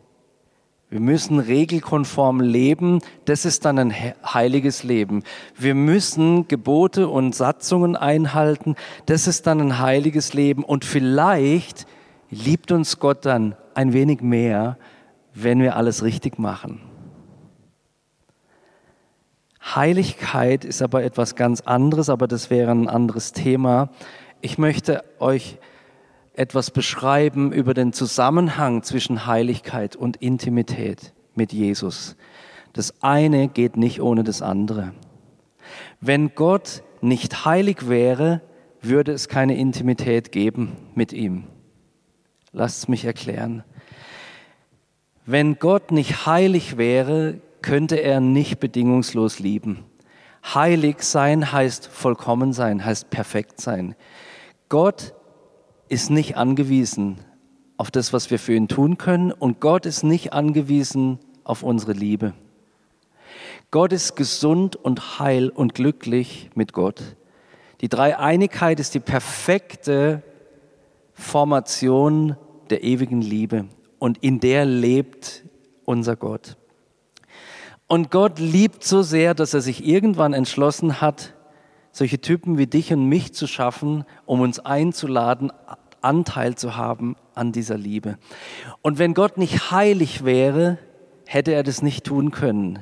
Wir 0.90 1.00
müssen 1.00 1.38
regelkonform 1.38 2.40
leben, 2.40 3.00
das 3.24 3.46
ist 3.46 3.64
dann 3.64 3.78
ein 3.78 3.94
heiliges 3.94 4.82
Leben. 4.82 5.22
Wir 5.56 5.74
müssen 5.74 6.46
Gebote 6.46 7.08
und 7.08 7.34
Satzungen 7.34 7.96
einhalten, 7.96 8.74
das 9.06 9.26
ist 9.26 9.46
dann 9.46 9.60
ein 9.60 9.78
heiliges 9.78 10.34
Leben. 10.34 10.64
Und 10.64 10.84
vielleicht 10.84 11.86
liebt 12.28 12.72
uns 12.72 12.98
Gott 12.98 13.24
dann 13.24 13.56
ein 13.72 13.94
wenig 13.94 14.20
mehr, 14.20 14.76
wenn 15.32 15.62
wir 15.62 15.76
alles 15.76 16.02
richtig 16.02 16.38
machen. 16.38 16.82
Heiligkeit 19.62 20.66
ist 20.66 20.82
aber 20.82 21.04
etwas 21.04 21.36
ganz 21.36 21.62
anderes, 21.62 22.10
aber 22.10 22.28
das 22.28 22.50
wäre 22.50 22.70
ein 22.70 22.88
anderes 22.88 23.32
Thema. 23.32 23.88
Ich 24.42 24.58
möchte 24.58 25.04
euch 25.20 25.56
etwas 26.40 26.70
beschreiben 26.70 27.52
über 27.52 27.74
den 27.74 27.92
Zusammenhang 27.92 28.82
zwischen 28.82 29.26
Heiligkeit 29.26 29.94
und 29.94 30.16
Intimität 30.16 31.12
mit 31.34 31.52
Jesus. 31.52 32.16
Das 32.72 33.02
eine 33.02 33.46
geht 33.48 33.76
nicht 33.76 34.00
ohne 34.00 34.24
das 34.24 34.40
andere. 34.40 34.94
Wenn 36.00 36.34
Gott 36.34 36.82
nicht 37.02 37.44
heilig 37.44 37.90
wäre, 37.90 38.40
würde 38.80 39.12
es 39.12 39.28
keine 39.28 39.58
Intimität 39.58 40.32
geben 40.32 40.78
mit 40.94 41.12
ihm. 41.12 41.44
Lasst 42.52 42.88
mich 42.88 43.04
erklären. 43.04 43.62
Wenn 45.26 45.58
Gott 45.58 45.92
nicht 45.92 46.24
heilig 46.24 46.78
wäre, 46.78 47.42
könnte 47.60 47.96
er 47.96 48.20
nicht 48.20 48.60
bedingungslos 48.60 49.40
lieben. 49.40 49.84
Heilig 50.42 51.02
sein 51.02 51.52
heißt 51.52 51.86
vollkommen 51.86 52.54
sein, 52.54 52.82
heißt 52.82 53.10
perfekt 53.10 53.60
sein. 53.60 53.94
Gott 54.70 55.12
ist 55.90 56.08
nicht 56.10 56.36
angewiesen 56.36 57.18
auf 57.76 57.90
das, 57.90 58.12
was 58.12 58.30
wir 58.30 58.38
für 58.38 58.54
ihn 58.54 58.68
tun 58.68 58.96
können 58.96 59.32
und 59.32 59.60
Gott 59.60 59.86
ist 59.86 60.04
nicht 60.04 60.32
angewiesen 60.32 61.18
auf 61.44 61.62
unsere 61.62 61.92
Liebe. 61.92 62.32
Gott 63.70 63.92
ist 63.92 64.16
gesund 64.16 64.76
und 64.76 65.18
heil 65.18 65.48
und 65.48 65.74
glücklich 65.74 66.50
mit 66.54 66.72
Gott. 66.72 67.16
Die 67.80 67.88
Dreieinigkeit 67.88 68.78
ist 68.78 68.94
die 68.94 69.00
perfekte 69.00 70.22
Formation 71.12 72.36
der 72.68 72.84
ewigen 72.84 73.20
Liebe 73.20 73.66
und 73.98 74.18
in 74.18 74.40
der 74.40 74.64
lebt 74.64 75.44
unser 75.84 76.16
Gott. 76.16 76.56
Und 77.88 78.12
Gott 78.12 78.38
liebt 78.38 78.84
so 78.84 79.02
sehr, 79.02 79.34
dass 79.34 79.54
er 79.54 79.60
sich 79.60 79.84
irgendwann 79.84 80.34
entschlossen 80.34 81.00
hat, 81.00 81.34
solche 81.92 82.20
Typen 82.20 82.58
wie 82.58 82.66
dich 82.66 82.92
und 82.92 83.08
mich 83.08 83.34
zu 83.34 83.46
schaffen, 83.46 84.04
um 84.26 84.40
uns 84.40 84.60
einzuladen, 84.60 85.52
Anteil 86.02 86.54
zu 86.54 86.76
haben 86.76 87.16
an 87.34 87.52
dieser 87.52 87.76
Liebe. 87.78 88.18
Und 88.82 88.98
wenn 88.98 89.14
Gott 89.14 89.38
nicht 89.38 89.70
heilig 89.70 90.24
wäre, 90.24 90.78
hätte 91.26 91.52
er 91.52 91.62
das 91.62 91.82
nicht 91.82 92.04
tun 92.04 92.30
können. 92.30 92.80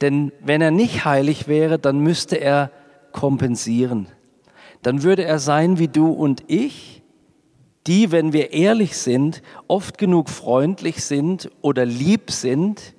Denn 0.00 0.32
wenn 0.40 0.60
er 0.60 0.70
nicht 0.70 1.04
heilig 1.04 1.48
wäre, 1.48 1.78
dann 1.78 2.00
müsste 2.00 2.36
er 2.36 2.70
kompensieren. 3.12 4.06
Dann 4.82 5.02
würde 5.02 5.24
er 5.24 5.38
sein 5.38 5.78
wie 5.78 5.88
du 5.88 6.10
und 6.10 6.44
ich, 6.46 7.02
die, 7.86 8.12
wenn 8.12 8.32
wir 8.32 8.52
ehrlich 8.52 8.96
sind, 8.96 9.42
oft 9.66 9.98
genug 9.98 10.28
freundlich 10.28 11.04
sind 11.04 11.50
oder 11.60 11.84
lieb 11.84 12.30
sind, 12.30 12.94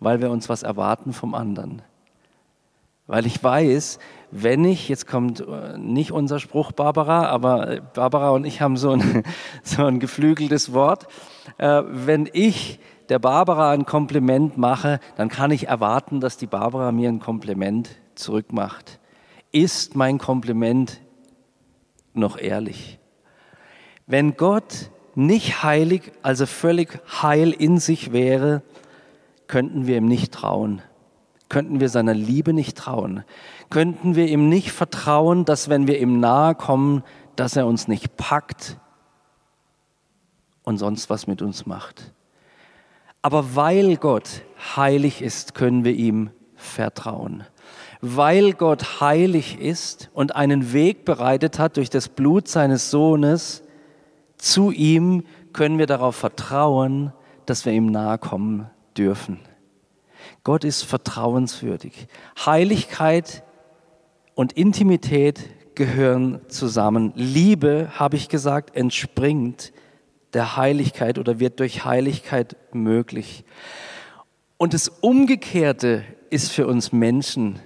weil 0.00 0.20
wir 0.20 0.30
uns 0.30 0.48
was 0.48 0.62
erwarten 0.62 1.12
vom 1.12 1.34
anderen. 1.34 1.82
Weil 3.12 3.26
ich 3.26 3.44
weiß, 3.44 3.98
wenn 4.30 4.64
ich, 4.64 4.88
jetzt 4.88 5.06
kommt 5.06 5.40
äh, 5.46 5.76
nicht 5.76 6.12
unser 6.12 6.38
Spruch 6.38 6.72
Barbara, 6.72 7.26
aber 7.26 7.68
äh, 7.68 7.82
Barbara 7.92 8.30
und 8.30 8.46
ich 8.46 8.62
haben 8.62 8.78
so 8.78 8.92
ein, 8.92 9.22
so 9.62 9.84
ein 9.84 10.00
geflügeltes 10.00 10.72
Wort, 10.72 11.08
äh, 11.58 11.82
wenn 11.84 12.26
ich 12.32 12.80
der 13.10 13.18
Barbara 13.18 13.72
ein 13.72 13.84
Kompliment 13.84 14.56
mache, 14.56 14.98
dann 15.16 15.28
kann 15.28 15.50
ich 15.50 15.68
erwarten, 15.68 16.20
dass 16.20 16.38
die 16.38 16.46
Barbara 16.46 16.90
mir 16.90 17.10
ein 17.10 17.20
Kompliment 17.20 17.90
zurückmacht. 18.14 18.98
Ist 19.50 19.94
mein 19.94 20.16
Kompliment 20.16 21.02
noch 22.14 22.38
ehrlich? 22.38 22.98
Wenn 24.06 24.38
Gott 24.38 24.90
nicht 25.14 25.62
heilig, 25.62 26.12
also 26.22 26.46
völlig 26.46 26.98
heil 27.20 27.50
in 27.50 27.76
sich 27.76 28.14
wäre, 28.14 28.62
könnten 29.48 29.86
wir 29.86 29.98
ihm 29.98 30.06
nicht 30.06 30.32
trauen 30.32 30.80
könnten 31.52 31.80
wir 31.80 31.90
seiner 31.90 32.14
Liebe 32.14 32.54
nicht 32.54 32.78
trauen? 32.78 33.24
Könnten 33.68 34.16
wir 34.16 34.26
ihm 34.26 34.48
nicht 34.48 34.72
vertrauen, 34.72 35.44
dass 35.44 35.68
wenn 35.68 35.86
wir 35.86 36.00
ihm 36.00 36.18
nahe 36.18 36.54
kommen, 36.54 37.04
dass 37.36 37.56
er 37.56 37.66
uns 37.66 37.88
nicht 37.88 38.16
packt 38.16 38.78
und 40.62 40.78
sonst 40.78 41.10
was 41.10 41.26
mit 41.26 41.42
uns 41.42 41.66
macht? 41.66 42.14
Aber 43.20 43.54
weil 43.54 43.98
Gott 43.98 44.42
heilig 44.76 45.20
ist, 45.20 45.54
können 45.54 45.84
wir 45.84 45.92
ihm 45.92 46.30
vertrauen. 46.56 47.44
Weil 48.00 48.54
Gott 48.54 49.02
heilig 49.02 49.60
ist 49.60 50.08
und 50.14 50.34
einen 50.34 50.72
Weg 50.72 51.04
bereitet 51.04 51.58
hat 51.58 51.76
durch 51.76 51.90
das 51.90 52.08
Blut 52.08 52.48
seines 52.48 52.90
Sohnes, 52.90 53.62
zu 54.38 54.70
ihm 54.70 55.24
können 55.52 55.78
wir 55.78 55.86
darauf 55.86 56.16
vertrauen, 56.16 57.12
dass 57.44 57.66
wir 57.66 57.74
ihm 57.74 57.86
nahe 57.86 58.16
kommen 58.16 58.70
dürfen. 58.96 59.38
Gott 60.44 60.64
ist 60.64 60.82
vertrauenswürdig. 60.82 62.08
Heiligkeit 62.44 63.44
und 64.34 64.52
Intimität 64.52 65.40
gehören 65.74 66.40
zusammen. 66.48 67.12
Liebe, 67.14 67.90
habe 67.94 68.16
ich 68.16 68.28
gesagt, 68.28 68.74
entspringt 68.76 69.72
der 70.32 70.56
Heiligkeit 70.56 71.18
oder 71.18 71.38
wird 71.38 71.60
durch 71.60 71.84
Heiligkeit 71.84 72.56
möglich. 72.72 73.44
Und 74.56 74.74
das 74.74 74.88
Umgekehrte 74.88 76.04
ist 76.30 76.50
für 76.50 76.66
uns 76.66 76.92
Menschen 76.92 77.58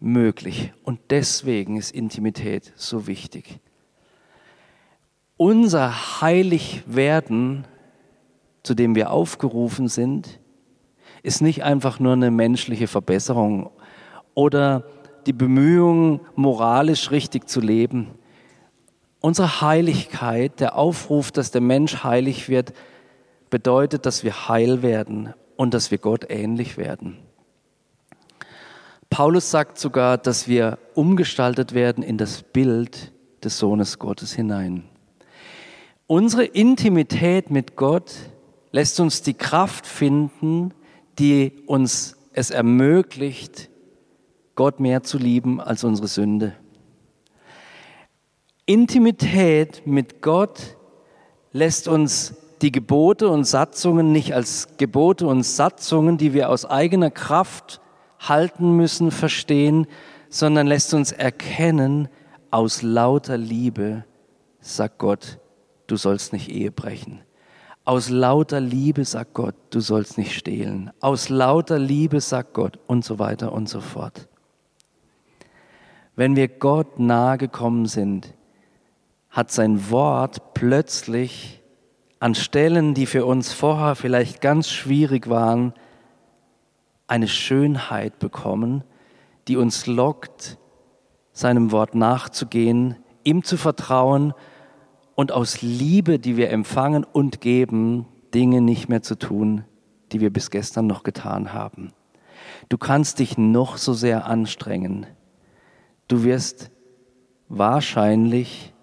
möglich. 0.00 0.72
Und 0.84 1.00
deswegen 1.10 1.76
ist 1.76 1.90
Intimität 1.92 2.72
so 2.76 3.06
wichtig. 3.06 3.60
Unser 5.36 6.20
Heiligwerden, 6.20 7.66
zu 8.62 8.74
dem 8.74 8.94
wir 8.94 9.10
aufgerufen 9.10 9.88
sind, 9.88 10.40
ist 11.26 11.42
nicht 11.42 11.64
einfach 11.64 11.98
nur 11.98 12.12
eine 12.12 12.30
menschliche 12.30 12.86
Verbesserung 12.86 13.70
oder 14.34 14.84
die 15.26 15.32
Bemühung, 15.32 16.20
moralisch 16.36 17.10
richtig 17.10 17.48
zu 17.48 17.60
leben. 17.60 18.12
Unsere 19.20 19.60
Heiligkeit, 19.60 20.60
der 20.60 20.76
Aufruf, 20.76 21.32
dass 21.32 21.50
der 21.50 21.60
Mensch 21.60 22.04
heilig 22.04 22.48
wird, 22.48 22.72
bedeutet, 23.50 24.06
dass 24.06 24.22
wir 24.22 24.48
heil 24.48 24.82
werden 24.82 25.34
und 25.56 25.74
dass 25.74 25.90
wir 25.90 25.98
Gott 25.98 26.26
ähnlich 26.28 26.76
werden. 26.76 27.18
Paulus 29.10 29.50
sagt 29.50 29.78
sogar, 29.78 30.18
dass 30.18 30.46
wir 30.46 30.78
umgestaltet 30.94 31.74
werden 31.74 32.04
in 32.04 32.18
das 32.18 32.42
Bild 32.42 33.12
des 33.42 33.58
Sohnes 33.58 33.98
Gottes 33.98 34.32
hinein. 34.32 34.84
Unsere 36.06 36.44
Intimität 36.44 37.50
mit 37.50 37.74
Gott 37.74 38.14
lässt 38.70 39.00
uns 39.00 39.22
die 39.22 39.34
Kraft 39.34 39.86
finden, 39.86 40.72
die 41.18 41.52
uns 41.66 42.16
es 42.32 42.50
ermöglicht, 42.50 43.70
Gott 44.54 44.80
mehr 44.80 45.02
zu 45.02 45.18
lieben 45.18 45.60
als 45.60 45.84
unsere 45.84 46.08
Sünde. 46.08 46.54
Intimität 48.66 49.86
mit 49.86 50.22
Gott 50.22 50.76
lässt 51.52 51.88
uns 51.88 52.34
die 52.62 52.72
Gebote 52.72 53.28
und 53.28 53.44
Satzungen 53.44 54.12
nicht 54.12 54.34
als 54.34 54.76
Gebote 54.76 55.26
und 55.26 55.42
Satzungen, 55.42 56.18
die 56.18 56.32
wir 56.32 56.50
aus 56.50 56.64
eigener 56.64 57.10
Kraft 57.10 57.80
halten 58.18 58.76
müssen, 58.76 59.10
verstehen, 59.10 59.86
sondern 60.30 60.66
lässt 60.66 60.94
uns 60.94 61.12
erkennen, 61.12 62.08
aus 62.50 62.82
lauter 62.82 63.36
Liebe 63.36 64.04
sagt 64.60 64.98
Gott, 64.98 65.38
du 65.86 65.96
sollst 65.96 66.32
nicht 66.32 66.48
Ehe 66.48 66.70
brechen. 66.70 67.20
Aus 67.86 68.10
lauter 68.10 68.60
Liebe 68.60 69.04
sagt 69.04 69.32
Gott, 69.32 69.54
du 69.70 69.78
sollst 69.78 70.18
nicht 70.18 70.34
stehlen. 70.34 70.90
Aus 70.98 71.28
lauter 71.28 71.78
Liebe 71.78 72.20
sagt 72.20 72.52
Gott 72.52 72.80
und 72.88 73.04
so 73.04 73.20
weiter 73.20 73.52
und 73.52 73.68
so 73.68 73.80
fort. 73.80 74.26
Wenn 76.16 76.34
wir 76.34 76.48
Gott 76.48 76.98
nahe 76.98 77.38
gekommen 77.38 77.86
sind, 77.86 78.34
hat 79.30 79.52
sein 79.52 79.88
Wort 79.88 80.52
plötzlich 80.52 81.62
an 82.18 82.34
Stellen, 82.34 82.92
die 82.92 83.06
für 83.06 83.24
uns 83.24 83.52
vorher 83.52 83.94
vielleicht 83.94 84.40
ganz 84.40 84.68
schwierig 84.68 85.28
waren, 85.28 85.72
eine 87.06 87.28
Schönheit 87.28 88.18
bekommen, 88.18 88.82
die 89.46 89.56
uns 89.56 89.86
lockt, 89.86 90.58
seinem 91.30 91.70
Wort 91.70 91.94
nachzugehen, 91.94 92.96
ihm 93.22 93.44
zu 93.44 93.56
vertrauen 93.56 94.34
und 95.16 95.32
aus 95.32 95.62
Liebe, 95.62 96.20
die 96.20 96.36
wir 96.36 96.50
empfangen 96.50 97.02
und 97.02 97.40
geben, 97.40 98.06
Dinge 98.34 98.60
nicht 98.60 98.88
mehr 98.88 99.02
zu 99.02 99.18
tun, 99.18 99.64
die 100.12 100.20
wir 100.20 100.30
bis 100.30 100.50
gestern 100.50 100.86
noch 100.86 101.02
getan 101.02 101.52
haben. 101.52 101.92
Du 102.68 102.78
kannst 102.78 103.18
dich 103.18 103.36
noch 103.38 103.78
so 103.78 103.94
sehr 103.94 104.26
anstrengen. 104.26 105.06
Du 106.06 106.22
wirst 106.22 106.70
wahrscheinlich 107.48 108.74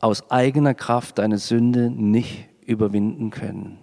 aus 0.00 0.30
eigener 0.30 0.74
Kraft 0.74 1.18
deine 1.18 1.38
Sünde 1.38 1.90
nicht 1.90 2.48
überwinden 2.64 3.30
können. 3.30 3.78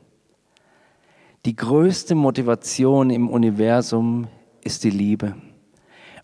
Die 1.45 1.55
größte 1.55 2.15
Motivation 2.15 3.11
im 3.11 3.29
Universum 3.29 4.27
ist 4.63 4.83
die 4.83 4.89
Liebe. 4.89 5.35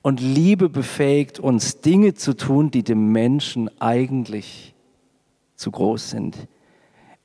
Und 0.01 0.19
Liebe 0.19 0.69
befähigt 0.69 1.39
uns, 1.39 1.81
Dinge 1.81 2.15
zu 2.15 2.35
tun, 2.35 2.71
die 2.71 2.83
dem 2.83 3.11
Menschen 3.11 3.69
eigentlich 3.79 4.70
zu 5.61 5.71
groß 5.71 6.09
sind. 6.09 6.47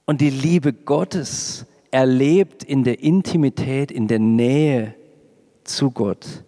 Und 0.04 0.20
die 0.20 0.30
Liebe 0.30 0.72
Gottes 0.72 1.66
erlebt 1.90 2.62
in 2.62 2.84
der 2.84 3.02
Intimität, 3.02 3.90
in 3.90 4.06
der 4.06 4.18
Nähe 4.18 4.94
zu 5.64 5.90
Gott, 5.90 6.44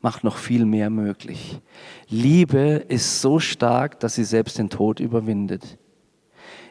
macht 0.00 0.22
noch 0.22 0.36
viel 0.36 0.64
mehr 0.64 0.90
möglich. 0.90 1.60
Liebe 2.08 2.84
ist 2.88 3.20
so 3.20 3.40
stark, 3.40 4.00
dass 4.00 4.14
sie 4.14 4.24
selbst 4.24 4.58
den 4.58 4.70
Tod 4.70 5.00
überwindet. 5.00 5.78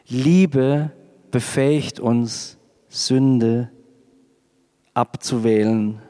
Liebe 0.06 0.92
befähigt 1.30 2.00
uns, 2.00 2.58
Sünde 2.88 3.70
abzuwählen 4.94 6.00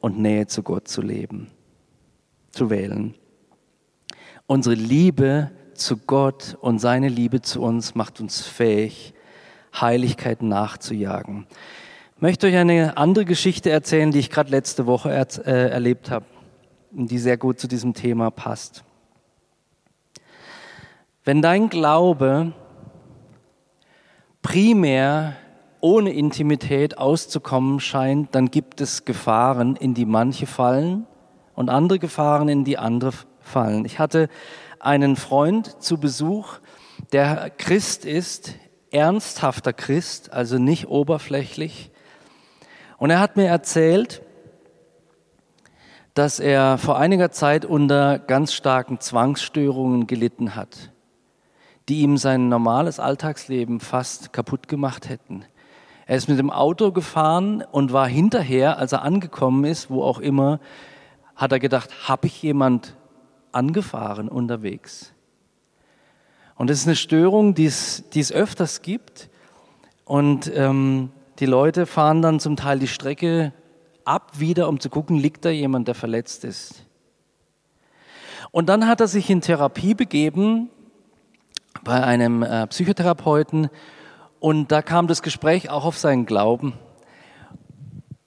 und 0.00 0.18
Nähe 0.18 0.46
zu 0.46 0.62
Gott 0.62 0.86
zu 0.86 1.00
leben, 1.00 1.48
zu 2.50 2.70
wählen. 2.70 3.14
Unsere 4.46 4.74
Liebe 4.74 5.50
zu 5.76 5.96
Gott 5.96 6.56
und 6.60 6.78
seine 6.78 7.08
Liebe 7.08 7.42
zu 7.42 7.62
uns 7.62 7.94
macht 7.94 8.20
uns 8.20 8.46
fähig, 8.46 9.14
Heiligkeit 9.80 10.42
nachzujagen. 10.42 11.46
Ich 12.16 12.22
möchte 12.22 12.46
euch 12.46 12.56
eine 12.56 12.96
andere 12.96 13.24
Geschichte 13.24 13.70
erzählen, 13.70 14.10
die 14.10 14.18
ich 14.18 14.30
gerade 14.30 14.50
letzte 14.50 14.86
Woche 14.86 15.12
er, 15.12 15.26
äh, 15.46 15.70
erlebt 15.70 16.10
habe 16.10 16.24
und 16.92 17.10
die 17.10 17.18
sehr 17.18 17.36
gut 17.36 17.60
zu 17.60 17.68
diesem 17.68 17.92
Thema 17.94 18.30
passt. 18.30 18.84
Wenn 21.24 21.42
dein 21.42 21.68
Glaube 21.68 22.52
primär 24.42 25.36
ohne 25.80 26.12
Intimität 26.12 26.98
auszukommen 26.98 27.80
scheint, 27.80 28.34
dann 28.34 28.50
gibt 28.50 28.80
es 28.80 29.04
Gefahren, 29.04 29.76
in 29.76 29.92
die 29.92 30.06
manche 30.06 30.46
fallen 30.46 31.06
und 31.54 31.68
andere 31.68 31.98
Gefahren, 31.98 32.48
in 32.48 32.64
die 32.64 32.78
andere 32.78 33.12
fallen. 33.40 33.84
Ich 33.84 33.98
hatte 33.98 34.28
einen 34.80 35.16
Freund 35.16 35.82
zu 35.82 35.98
Besuch, 35.98 36.58
der 37.12 37.50
Christ 37.50 38.04
ist, 38.04 38.54
ernsthafter 38.90 39.72
Christ, 39.72 40.32
also 40.32 40.58
nicht 40.58 40.88
oberflächlich. 40.88 41.90
Und 42.98 43.10
er 43.10 43.20
hat 43.20 43.36
mir 43.36 43.46
erzählt, 43.46 44.22
dass 46.14 46.40
er 46.40 46.78
vor 46.78 46.98
einiger 46.98 47.30
Zeit 47.30 47.66
unter 47.66 48.18
ganz 48.18 48.54
starken 48.54 49.00
Zwangsstörungen 49.00 50.06
gelitten 50.06 50.54
hat, 50.54 50.92
die 51.88 52.00
ihm 52.00 52.16
sein 52.16 52.48
normales 52.48 52.98
Alltagsleben 52.98 53.80
fast 53.80 54.32
kaputt 54.32 54.66
gemacht 54.66 55.10
hätten. 55.10 55.44
Er 56.06 56.16
ist 56.16 56.28
mit 56.28 56.38
dem 56.38 56.50
Auto 56.50 56.92
gefahren 56.92 57.62
und 57.70 57.92
war 57.92 58.08
hinterher, 58.08 58.78
als 58.78 58.92
er 58.92 59.02
angekommen 59.02 59.64
ist, 59.64 59.90
wo 59.90 60.02
auch 60.04 60.20
immer, 60.20 60.60
hat 61.34 61.52
er 61.52 61.58
gedacht, 61.58 62.08
habe 62.08 62.28
ich 62.28 62.42
jemand 62.42 62.96
angefahren 63.56 64.28
unterwegs? 64.28 65.12
Und 66.56 66.70
das 66.70 66.78
ist 66.78 66.86
eine 66.86 66.96
Störung, 66.96 67.54
die 67.54 67.66
es, 67.66 68.08
die 68.10 68.20
es 68.20 68.32
öfters 68.32 68.82
gibt. 68.82 69.28
Und 70.04 70.50
ähm, 70.54 71.10
die 71.38 71.46
Leute 71.46 71.86
fahren 71.86 72.22
dann 72.22 72.40
zum 72.40 72.56
Teil 72.56 72.78
die 72.78 72.88
Strecke 72.88 73.52
ab 74.04 74.38
wieder, 74.38 74.68
um 74.68 74.80
zu 74.80 74.88
gucken, 74.88 75.18
liegt 75.18 75.44
da 75.44 75.50
jemand, 75.50 75.88
der 75.88 75.94
verletzt 75.94 76.44
ist. 76.44 76.86
Und 78.52 78.68
dann 78.68 78.86
hat 78.86 79.00
er 79.00 79.08
sich 79.08 79.28
in 79.28 79.40
Therapie 79.40 79.94
begeben 79.94 80.70
bei 81.84 82.02
einem 82.02 82.42
äh, 82.42 82.66
Psychotherapeuten 82.68 83.68
und 84.40 84.72
da 84.72 84.80
kam 84.80 85.08
das 85.08 85.22
Gespräch 85.22 85.68
auch 85.68 85.84
auf 85.84 85.98
seinen 85.98 86.24
Glauben. 86.24 86.74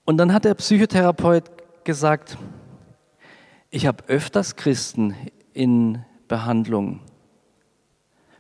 Und 0.05 0.17
dann 0.17 0.33
hat 0.33 0.45
der 0.45 0.53
Psychotherapeut 0.53 1.45
gesagt, 1.83 2.37
ich 3.69 3.85
habe 3.85 4.03
öfters 4.07 4.55
Christen 4.55 5.15
in 5.53 6.03
Behandlung 6.27 7.01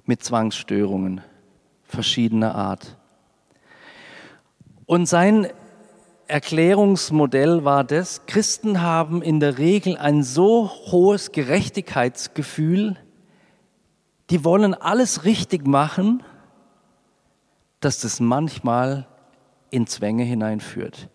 mit 0.05 0.23
Zwangsstörungen 0.23 1.21
verschiedener 1.83 2.55
Art. 2.55 2.97
Und 4.85 5.07
sein 5.07 5.47
Erklärungsmodell 6.27 7.65
war 7.65 7.83
das, 7.83 8.25
Christen 8.25 8.81
haben 8.81 9.21
in 9.21 9.39
der 9.39 9.57
Regel 9.57 9.97
ein 9.97 10.23
so 10.23 10.69
hohes 10.69 11.31
Gerechtigkeitsgefühl, 11.31 12.97
die 14.29 14.43
wollen 14.43 14.73
alles 14.73 15.25
richtig 15.25 15.65
machen 15.65 16.23
dass 17.79 18.01
das 18.01 18.19
manchmal 18.19 19.07
in 19.69 19.87
Zwänge 19.87 20.23
hineinführt. 20.23 21.09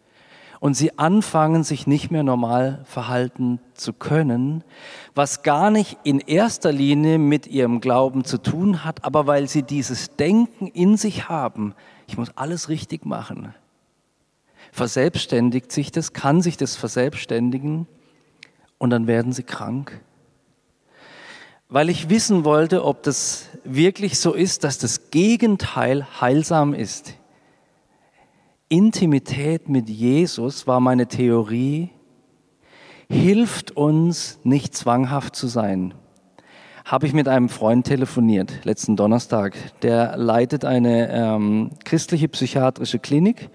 Und 0.64 0.72
sie 0.72 0.98
anfangen, 0.98 1.62
sich 1.62 1.87
nicht 1.87 2.11
mehr 2.11 2.22
normal 2.22 2.81
verhalten 2.87 3.61
zu 3.74 3.92
können, 3.92 4.64
was 5.14 5.42
gar 5.42 5.70
nicht 5.70 5.98
in 6.05 6.20
erster 6.20 6.72
Linie 6.72 7.18
mit 7.18 7.46
ihrem 7.46 7.83
Glauben 7.83 8.24
zu 8.24 8.38
tun 8.38 8.83
hat, 8.83 9.05
aber 9.05 9.27
weil 9.27 9.46
sie 9.46 9.62
dieses 9.62 10.16
Denken 10.16 10.68
in 10.68 10.96
sich 10.96 11.29
haben, 11.29 11.74
ich 12.07 12.16
muss 12.16 12.31
alles 12.35 12.70
richtig 12.70 13.05
machen. 13.05 13.55
Verselbstständigt 14.72 15.70
sich 15.70 15.92
das, 15.92 16.14
kann 16.14 16.40
sich 16.40 16.57
das 16.57 16.77
verselbstständigen 16.77 17.87
und 18.79 18.88
dann 18.88 19.07
werden 19.07 19.33
sie 19.33 19.42
krank 19.42 20.00
weil 21.70 21.90
ich 21.90 22.09
wissen 22.09 22.44
wollte, 22.44 22.85
ob 22.85 23.03
das 23.03 23.46
wirklich 23.64 24.20
so 24.20 24.33
ist, 24.33 24.62
dass 24.62 24.79
das 24.79 25.11
Gegenteil 25.11 26.07
heilsam 26.20 26.72
ist. 26.72 27.14
Intimität 28.74 29.68
mit 29.68 29.88
Jesus 29.88 30.66
war 30.66 30.80
meine 30.80 31.06
Theorie, 31.06 31.90
hilft 33.08 33.70
uns 33.70 34.40
nicht 34.42 34.74
zwanghaft 34.74 35.37
zu 35.37 35.46
sein. 35.46 35.94
Habe 36.84 37.06
ich 37.06 37.12
mit 37.12 37.28
einem 37.28 37.48
Freund 37.48 37.87
telefoniert, 37.87 38.64
letzten 38.64 38.96
Donnerstag. 38.96 39.56
Der 39.82 40.16
leitet 40.16 40.64
eine 40.64 41.08
ähm, 41.12 41.70
christliche 41.84 42.26
psychiatrische 42.26 42.98
Klinik. 42.98 43.48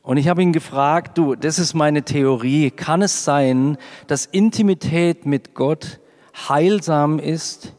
Und 0.00 0.16
ich 0.16 0.28
habe 0.28 0.40
ihn 0.40 0.54
gefragt, 0.54 1.18
du, 1.18 1.34
das 1.34 1.58
ist 1.58 1.74
meine 1.74 2.02
Theorie. 2.02 2.70
Kann 2.70 3.02
es 3.02 3.26
sein, 3.26 3.76
dass 4.06 4.24
Intimität 4.24 5.26
mit 5.26 5.54
Gott 5.54 6.00
heilsam 6.48 7.18
ist, 7.18 7.76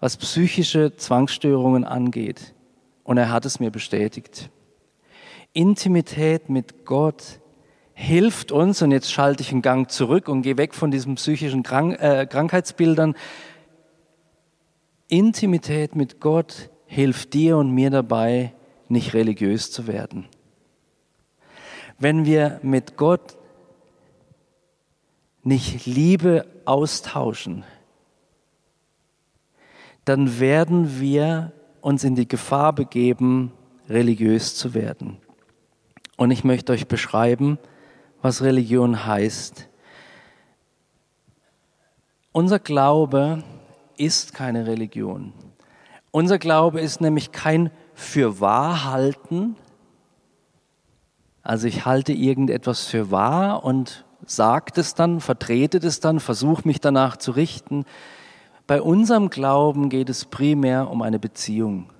was 0.00 0.16
psychische 0.16 0.96
Zwangsstörungen 0.96 1.84
angeht. 1.84 2.52
Und 3.04 3.16
er 3.16 3.30
hat 3.30 3.46
es 3.46 3.60
mir 3.60 3.70
bestätigt. 3.70 4.50
Intimität 5.52 6.48
mit 6.48 6.84
Gott 6.84 7.40
hilft 7.94 8.52
uns, 8.52 8.80
und 8.82 8.90
jetzt 8.90 9.12
schalte 9.12 9.42
ich 9.42 9.52
einen 9.52 9.62
Gang 9.62 9.90
zurück 9.90 10.28
und 10.28 10.42
gehe 10.42 10.56
weg 10.56 10.74
von 10.74 10.90
diesen 10.90 11.16
psychischen 11.16 11.62
Krank 11.62 12.00
äh, 12.00 12.26
Krankheitsbildern. 12.26 13.14
Intimität 15.08 15.94
mit 15.94 16.20
Gott 16.20 16.70
hilft 16.86 17.34
dir 17.34 17.58
und 17.58 17.70
mir 17.70 17.90
dabei, 17.90 18.52
nicht 18.88 19.14
religiös 19.14 19.70
zu 19.70 19.86
werden. 19.86 20.26
Wenn 21.98 22.24
wir 22.24 22.60
mit 22.62 22.96
Gott 22.96 23.36
nicht 25.42 25.86
Liebe 25.86 26.46
austauschen, 26.64 27.64
dann 30.04 30.40
werden 30.40 30.98
wir 31.00 31.52
uns 31.80 32.04
in 32.04 32.14
die 32.14 32.28
Gefahr 32.28 32.72
begeben, 32.72 33.52
religiös 33.88 34.56
zu 34.56 34.74
werden. 34.74 35.18
Und 36.16 36.30
ich 36.30 36.44
möchte 36.44 36.72
euch 36.72 36.86
beschreiben, 36.86 37.58
was 38.20 38.42
Religion 38.42 39.06
heißt. 39.06 39.68
Unser 42.32 42.58
Glaube 42.58 43.42
ist 43.96 44.32
keine 44.32 44.66
Religion. 44.66 45.32
Unser 46.10 46.38
Glaube 46.38 46.80
ist 46.80 47.00
nämlich 47.00 47.32
kein 47.32 47.70
Fürwahrhalten. 47.94 49.56
Also 51.42 51.66
ich 51.66 51.84
halte 51.84 52.12
irgendetwas 52.12 52.86
für 52.86 53.10
wahr 53.10 53.64
und 53.64 54.04
sage 54.24 54.72
es 54.80 54.94
dann, 54.94 55.20
vertrete 55.20 55.78
es 55.78 56.00
dann, 56.00 56.20
versuche 56.20 56.66
mich 56.66 56.80
danach 56.80 57.16
zu 57.16 57.32
richten. 57.32 57.84
Bei 58.66 58.80
unserem 58.80 59.28
Glauben 59.28 59.88
geht 59.88 60.08
es 60.08 60.24
primär 60.24 60.90
um 60.90 61.02
eine 61.02 61.18
Beziehung. 61.18 61.90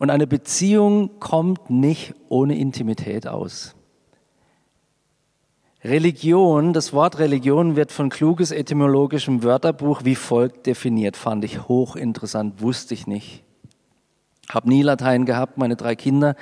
Und 0.00 0.08
eine 0.08 0.26
Beziehung 0.26 1.20
kommt 1.20 1.68
nicht 1.68 2.14
ohne 2.30 2.56
Intimität 2.58 3.28
aus. 3.28 3.74
Religion, 5.84 6.72
das 6.72 6.94
Wort 6.94 7.18
Religion 7.18 7.76
wird 7.76 7.92
von 7.92 8.08
kluges 8.08 8.50
etymologischem 8.50 9.42
Wörterbuch 9.42 10.02
wie 10.04 10.14
folgt 10.14 10.66
definiert, 10.66 11.18
fand 11.18 11.44
ich 11.44 11.68
hochinteressant, 11.68 12.62
wusste 12.62 12.94
ich 12.94 13.06
nicht. 13.06 13.44
Hab 14.48 14.64
nie 14.64 14.80
Latein 14.80 15.26
gehabt, 15.26 15.58
meine 15.58 15.76
drei 15.76 15.96
Kinder 15.96 16.34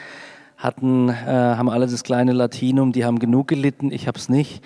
hatten, 0.57 1.09
äh, 1.09 1.15
haben 1.15 1.69
alle 1.69 1.89
das 1.89 2.05
kleine 2.05 2.35
Latinum, 2.35 2.93
die 2.93 3.05
haben 3.05 3.19
genug 3.19 3.49
gelitten, 3.49 3.91
ich 3.91 4.07
hab's 4.07 4.29
nicht. 4.29 4.63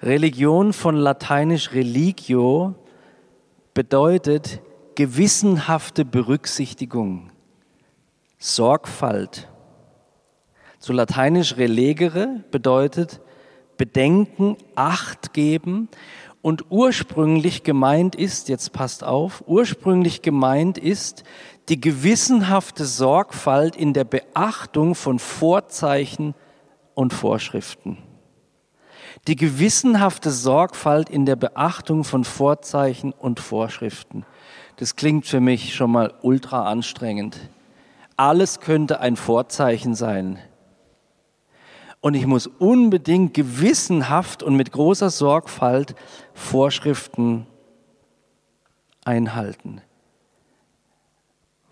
Religion 0.00 0.72
von 0.72 0.96
lateinisch 0.96 1.72
religio 1.72 2.74
bedeutet 3.74 4.62
gewissenhafte 4.94 6.06
Berücksichtigung, 6.06 7.30
Sorgfalt. 8.42 9.48
Zu 10.78 10.94
lateinisch 10.94 11.58
relegere 11.58 12.42
bedeutet 12.50 13.20
bedenken, 13.76 14.56
Acht 14.74 15.34
geben. 15.34 15.88
Und 16.40 16.64
ursprünglich 16.70 17.64
gemeint 17.64 18.16
ist, 18.16 18.48
jetzt 18.48 18.72
passt 18.72 19.04
auf, 19.04 19.44
ursprünglich 19.46 20.22
gemeint 20.22 20.78
ist 20.78 21.22
die 21.68 21.78
gewissenhafte 21.78 22.86
Sorgfalt 22.86 23.76
in 23.76 23.92
der 23.92 24.04
Beachtung 24.04 24.94
von 24.94 25.18
Vorzeichen 25.18 26.34
und 26.94 27.12
Vorschriften. 27.12 27.98
Die 29.28 29.36
gewissenhafte 29.36 30.30
Sorgfalt 30.30 31.10
in 31.10 31.26
der 31.26 31.36
Beachtung 31.36 32.04
von 32.04 32.24
Vorzeichen 32.24 33.12
und 33.12 33.38
Vorschriften. 33.38 34.24
Das 34.76 34.96
klingt 34.96 35.26
für 35.26 35.40
mich 35.40 35.74
schon 35.74 35.90
mal 35.90 36.14
ultra 36.22 36.66
anstrengend. 36.66 37.38
Alles 38.20 38.60
könnte 38.60 39.00
ein 39.00 39.16
Vorzeichen 39.16 39.94
sein. 39.94 40.38
Und 42.02 42.12
ich 42.12 42.26
muss 42.26 42.46
unbedingt 42.46 43.32
gewissenhaft 43.32 44.42
und 44.42 44.56
mit 44.56 44.72
großer 44.72 45.08
Sorgfalt 45.08 45.94
Vorschriften 46.34 47.46
einhalten. 49.06 49.80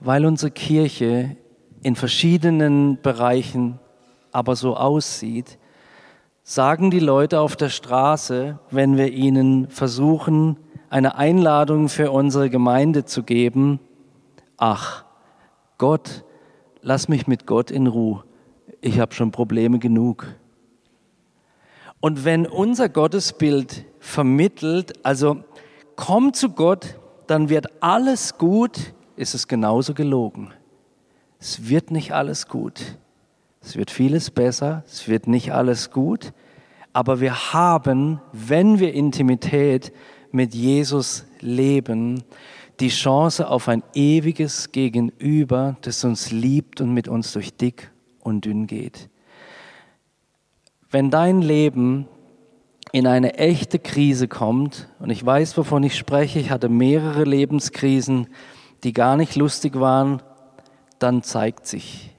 Weil 0.00 0.24
unsere 0.24 0.50
Kirche 0.50 1.36
in 1.82 1.96
verschiedenen 1.96 2.98
Bereichen 3.02 3.78
aber 4.32 4.56
so 4.56 4.74
aussieht, 4.74 5.58
sagen 6.44 6.90
die 6.90 6.98
Leute 6.98 7.40
auf 7.40 7.56
der 7.56 7.68
Straße, 7.68 8.58
wenn 8.70 8.96
wir 8.96 9.12
ihnen 9.12 9.68
versuchen, 9.68 10.56
eine 10.88 11.16
Einladung 11.16 11.90
für 11.90 12.10
unsere 12.10 12.48
Gemeinde 12.48 13.04
zu 13.04 13.22
geben, 13.22 13.80
ach, 14.56 15.04
Gott, 15.76 16.24
lass 16.82 17.08
mich 17.08 17.26
mit 17.26 17.46
Gott 17.46 17.70
in 17.70 17.86
Ruhe 17.86 18.24
ich 18.80 19.00
habe 19.00 19.14
schon 19.14 19.30
Probleme 19.30 19.78
genug. 19.78 20.26
Und 22.00 22.24
wenn 22.24 22.46
unser 22.46 22.88
Gottesbild 22.88 23.84
vermittelt, 23.98 25.04
also 25.04 25.42
komm 25.96 26.32
zu 26.32 26.50
Gott, 26.50 26.96
dann 27.26 27.48
wird 27.48 27.82
alles 27.82 28.38
gut, 28.38 28.94
ist 29.16 29.34
es 29.34 29.48
genauso 29.48 29.94
gelogen. 29.94 30.52
Es 31.40 31.68
wird 31.68 31.90
nicht 31.90 32.12
alles 32.12 32.48
gut. 32.48 32.96
Es 33.60 33.76
wird 33.76 33.90
vieles 33.90 34.30
besser, 34.30 34.84
es 34.86 35.08
wird 35.08 35.26
nicht 35.26 35.52
alles 35.52 35.90
gut, 35.90 36.32
aber 36.92 37.20
wir 37.20 37.52
haben, 37.52 38.20
wenn 38.32 38.78
wir 38.78 38.94
Intimität 38.94 39.92
mit 40.30 40.54
Jesus 40.54 41.26
leben, 41.40 42.22
die 42.80 42.88
Chance 42.88 43.48
auf 43.48 43.68
ein 43.68 43.82
ewiges 43.94 44.70
Gegenüber, 44.70 45.76
das 45.82 46.04
uns 46.04 46.30
liebt 46.30 46.80
und 46.80 46.94
mit 46.94 47.08
uns 47.08 47.32
durch 47.32 47.54
dick 47.54 47.90
und 48.20 48.44
dünn 48.44 48.66
geht. 48.66 49.08
Wenn 50.90 51.10
dein 51.10 51.42
Leben 51.42 52.06
in 52.92 53.06
eine 53.06 53.34
echte 53.34 53.78
Krise 53.78 54.28
kommt, 54.28 54.88
und 55.00 55.10
ich 55.10 55.24
weiß, 55.24 55.56
wovon 55.58 55.82
ich 55.82 55.96
spreche, 55.96 56.38
ich 56.38 56.50
hatte 56.50 56.68
mehrere 56.68 57.24
Lebenskrisen, 57.24 58.28
die 58.84 58.92
gar 58.92 59.16
nicht 59.16 59.36
lustig 59.36 59.78
waren, 59.78 60.22
dann 60.98 61.22
zeigt 61.22 61.66
sich, 61.66 62.14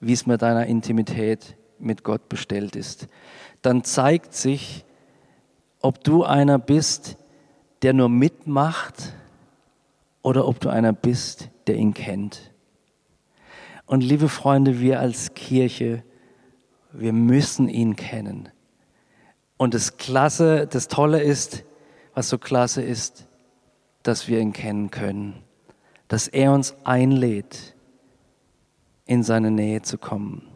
wie 0.00 0.12
es 0.12 0.26
mit 0.26 0.42
deiner 0.42 0.66
Intimität 0.66 1.56
mit 1.78 2.04
Gott 2.04 2.28
bestellt 2.28 2.76
ist. 2.76 3.08
Dann 3.62 3.84
zeigt 3.84 4.34
sich, 4.34 4.84
ob 5.80 6.04
du 6.04 6.24
einer 6.24 6.58
bist, 6.58 7.16
der 7.82 7.94
nur 7.94 8.08
mitmacht 8.08 9.14
oder 10.24 10.48
ob 10.48 10.58
du 10.58 10.70
einer 10.70 10.92
bist, 10.92 11.50
der 11.68 11.76
ihn 11.76 11.94
kennt. 11.94 12.50
Und 13.86 14.02
liebe 14.02 14.28
Freunde, 14.28 14.80
wir 14.80 14.98
als 14.98 15.34
Kirche, 15.34 16.02
wir 16.92 17.12
müssen 17.12 17.68
ihn 17.68 17.94
kennen. 17.94 18.48
Und 19.58 19.74
das 19.74 19.98
Klasse, 19.98 20.66
das 20.66 20.88
Tolle 20.88 21.22
ist, 21.22 21.64
was 22.14 22.30
so 22.30 22.38
klasse 22.38 22.82
ist, 22.82 23.28
dass 24.02 24.26
wir 24.26 24.40
ihn 24.40 24.54
kennen 24.54 24.90
können, 24.90 25.42
dass 26.08 26.26
er 26.26 26.52
uns 26.52 26.74
einlädt, 26.84 27.74
in 29.04 29.22
seine 29.22 29.50
Nähe 29.50 29.82
zu 29.82 29.98
kommen. 29.98 30.48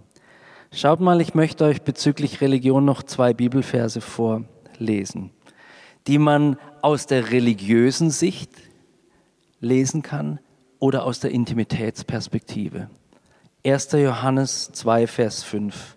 Schaut 0.72 1.00
mal, 1.00 1.20
ich 1.20 1.34
möchte 1.34 1.66
euch 1.66 1.82
bezüglich 1.82 2.40
Religion 2.40 2.86
noch 2.86 3.02
zwei 3.02 3.34
Bibelverse 3.34 4.00
vorlesen, 4.00 5.30
die 6.06 6.18
man 6.18 6.56
aus 6.80 7.06
der 7.06 7.30
religiösen 7.30 8.10
Sicht 8.10 8.67
lesen 9.60 10.02
kann 10.02 10.40
oder 10.78 11.04
aus 11.04 11.20
der 11.20 11.30
Intimitätsperspektive. 11.30 12.88
1. 13.66 13.92
Johannes 13.92 14.70
2, 14.72 15.06
Vers 15.06 15.42
5. 15.42 15.96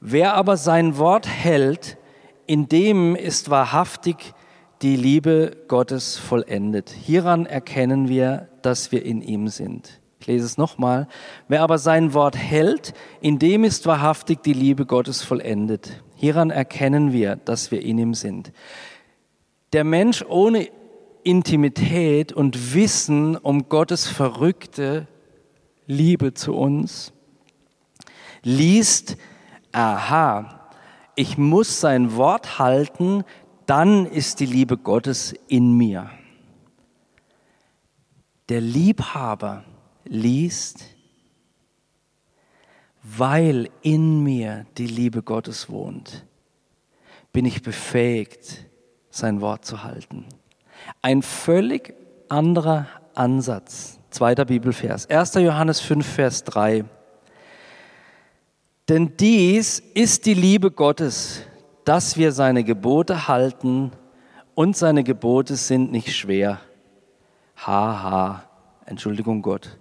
Wer 0.00 0.34
aber 0.34 0.56
sein 0.56 0.98
Wort 0.98 1.26
hält, 1.26 1.96
in 2.46 2.68
dem 2.68 3.16
ist 3.16 3.50
wahrhaftig 3.50 4.34
die 4.82 4.96
Liebe 4.96 5.56
Gottes 5.66 6.18
vollendet. 6.18 6.90
Hieran 6.90 7.46
erkennen 7.46 8.08
wir, 8.08 8.48
dass 8.62 8.92
wir 8.92 9.04
in 9.04 9.22
ihm 9.22 9.48
sind. 9.48 10.00
Ich 10.20 10.26
lese 10.26 10.46
es 10.46 10.58
nochmal. 10.58 11.08
Wer 11.48 11.62
aber 11.62 11.78
sein 11.78 12.14
Wort 12.14 12.36
hält, 12.36 12.94
in 13.20 13.38
dem 13.38 13.64
ist 13.64 13.86
wahrhaftig 13.86 14.42
die 14.42 14.52
Liebe 14.52 14.86
Gottes 14.86 15.22
vollendet. 15.22 16.02
Hieran 16.16 16.50
erkennen 16.50 17.12
wir, 17.12 17.36
dass 17.36 17.70
wir 17.70 17.82
in 17.82 17.98
ihm 17.98 18.14
sind. 18.14 18.52
Der 19.72 19.84
Mensch 19.84 20.24
ohne 20.26 20.68
Intimität 21.24 22.32
und 22.32 22.74
Wissen 22.74 23.36
um 23.36 23.68
Gottes 23.68 24.06
verrückte 24.06 25.08
Liebe 25.86 26.34
zu 26.34 26.54
uns, 26.54 27.12
liest, 28.42 29.16
aha, 29.72 30.70
ich 31.16 31.38
muss 31.38 31.80
sein 31.80 32.16
Wort 32.16 32.58
halten, 32.58 33.24
dann 33.66 34.06
ist 34.06 34.40
die 34.40 34.46
Liebe 34.46 34.76
Gottes 34.76 35.34
in 35.48 35.76
mir. 35.76 36.10
Der 38.48 38.60
Liebhaber 38.60 39.64
liest, 40.04 40.84
weil 43.02 43.70
in 43.82 44.22
mir 44.22 44.66
die 44.76 44.86
Liebe 44.86 45.22
Gottes 45.22 45.68
wohnt, 45.70 46.26
bin 47.32 47.44
ich 47.44 47.62
befähigt, 47.62 48.66
sein 49.10 49.40
Wort 49.40 49.64
zu 49.64 49.84
halten. 49.84 50.26
Ein 51.02 51.22
völlig 51.22 51.94
anderer 52.28 52.86
Ansatz 53.14 53.98
Zweiter 54.14 54.44
Bibelvers. 54.44 55.10
1. 55.10 55.34
Johannes 55.34 55.80
5, 55.80 56.06
Vers 56.06 56.44
3. 56.44 56.84
Denn 58.88 59.16
dies 59.16 59.80
ist 59.80 60.26
die 60.26 60.34
Liebe 60.34 60.70
Gottes, 60.70 61.42
dass 61.84 62.16
wir 62.16 62.30
seine 62.30 62.62
Gebote 62.62 63.26
halten 63.26 63.90
und 64.54 64.76
seine 64.76 65.02
Gebote 65.02 65.56
sind 65.56 65.90
nicht 65.90 66.14
schwer. 66.14 66.60
Haha, 67.56 68.02
ha. 68.02 68.44
Entschuldigung 68.86 69.42
Gott. 69.42 69.78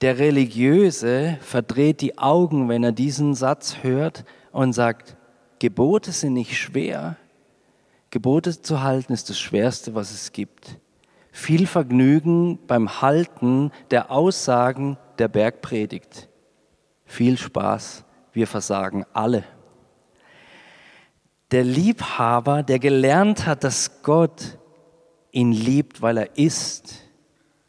Der 0.00 0.18
Religiöse 0.18 1.36
verdreht 1.42 2.00
die 2.00 2.16
Augen, 2.16 2.70
wenn 2.70 2.82
er 2.82 2.92
diesen 2.92 3.34
Satz 3.34 3.82
hört 3.82 4.24
und 4.52 4.72
sagt, 4.72 5.18
Gebote 5.58 6.12
sind 6.12 6.32
nicht 6.32 6.56
schwer. 6.56 7.16
Gebote 8.16 8.62
zu 8.62 8.82
halten 8.82 9.12
ist 9.12 9.28
das 9.28 9.38
Schwerste, 9.38 9.94
was 9.94 10.10
es 10.10 10.32
gibt 10.32 10.78
viel 11.36 11.66
Vergnügen 11.66 12.58
beim 12.66 13.02
Halten 13.02 13.70
der 13.90 14.10
Aussagen 14.10 14.96
der 15.18 15.28
Bergpredigt. 15.28 16.30
Viel 17.04 17.36
Spaß, 17.36 18.04
wir 18.32 18.46
versagen 18.46 19.04
alle. 19.12 19.44
Der 21.50 21.62
Liebhaber, 21.62 22.62
der 22.62 22.78
gelernt 22.78 23.44
hat, 23.44 23.64
dass 23.64 24.02
Gott 24.02 24.56
ihn 25.30 25.52
liebt, 25.52 26.00
weil 26.00 26.16
er 26.16 26.38
ist 26.38 27.02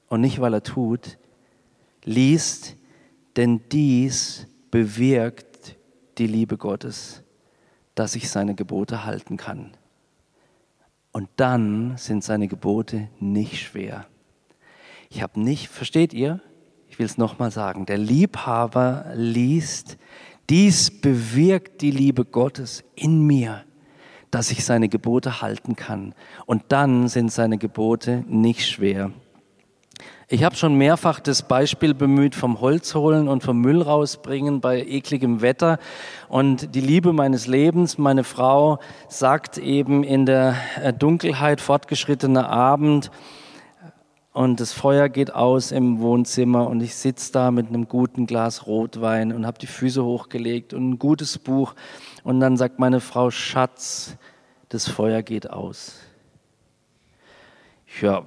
und 0.08 0.22
nicht 0.22 0.40
weil 0.40 0.54
er 0.54 0.64
tut, 0.64 1.18
liest, 2.06 2.78
denn 3.36 3.64
dies 3.70 4.48
bewirkt 4.72 5.76
die 6.20 6.28
Liebe 6.28 6.56
Gottes, 6.56 7.22
dass 7.96 8.16
ich 8.16 8.30
seine 8.30 8.56
Gebote 8.56 9.04
halten 9.04 9.36
kann. 9.36 9.76
Und 11.18 11.30
dann 11.38 11.98
sind 11.98 12.24
seine 12.24 12.48
Gebote 12.48 13.10
nicht 13.20 13.60
schwer. 13.60 14.06
Ich 15.10 15.24
habe 15.24 15.40
nicht, 15.40 15.68
versteht 15.68 16.14
ihr? 16.14 16.42
Ich 16.90 17.00
will 17.00 17.08
es 17.08 17.18
nochmal 17.18 17.50
sagen. 17.50 17.88
Der 17.88 17.98
Liebhaber 17.98 19.06
liest, 19.16 19.98
dies 20.48 20.92
bewirkt 21.02 21.82
die 21.82 21.90
Liebe 21.90 22.24
Gottes 22.24 22.84
in 22.94 23.26
mir, 23.26 23.64
dass 24.30 24.52
ich 24.52 24.64
seine 24.64 24.90
Gebote 24.90 25.42
halten 25.42 25.76
kann. 25.76 26.14
Und 26.46 26.66
dann 26.68 27.08
sind 27.08 27.32
seine 27.32 27.58
Gebote 27.58 28.24
nicht 28.28 28.68
schwer. 28.68 29.12
Ich 30.30 30.44
habe 30.44 30.58
schon 30.58 30.76
mehrfach 30.76 31.22
das 31.22 31.42
Beispiel 31.42 31.94
bemüht 31.94 32.36
vom 32.36 32.60
Holz 32.60 32.96
holen 32.96 33.30
und 33.30 33.44
vom 33.44 33.62
Müll 33.62 33.82
rausbringen 33.82 34.60
bei 34.60 34.82
ekligem 34.82 35.42
Wetter. 35.42 35.80
Und 36.28 36.76
die 36.76 36.82
Liebe 36.82 37.14
meines 37.14 37.48
Lebens, 37.48 37.98
meine 37.98 38.26
Frau, 38.26 38.80
sagt 39.08 39.58
eben 39.58 40.04
in 40.04 40.26
der 40.26 40.56
äh, 40.84 40.92
Dunkelheit, 40.92 41.62
fortgeschrittener 41.62 42.50
Abend, 42.50 43.10
und 44.34 44.60
das 44.60 44.72
Feuer 44.72 45.10
geht 45.10 45.34
aus 45.34 45.72
im 45.72 46.00
Wohnzimmer 46.00 46.68
und 46.68 46.82
ich 46.82 46.94
sitze 46.94 47.32
da 47.32 47.50
mit 47.50 47.70
einem 47.70 47.88
guten 47.88 48.28
Glas 48.28 48.68
Rotwein 48.68 49.34
und 49.34 49.48
habe 49.48 49.58
die 49.58 49.66
Füße 49.66 50.04
hochgelegt 50.04 50.76
und 50.76 50.90
ein 50.90 51.00
gutes 51.00 51.40
Buch. 51.40 51.74
Und 52.24 52.40
dann 52.40 52.56
sagt 52.56 52.78
meine 52.78 53.00
Frau, 53.00 53.32
Schatz, 53.32 54.16
das 54.70 54.88
Feuer 54.88 55.24
geht 55.24 55.50
aus. 55.50 56.07
Ja, 58.02 58.24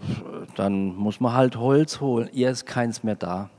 dann 0.56 0.96
muss 0.96 1.20
man 1.20 1.32
halt 1.32 1.56
Holz 1.56 2.00
holen. 2.00 2.28
Ihr 2.32 2.50
ist 2.50 2.66
keins 2.66 3.02
mehr 3.02 3.14
da. 3.14 3.50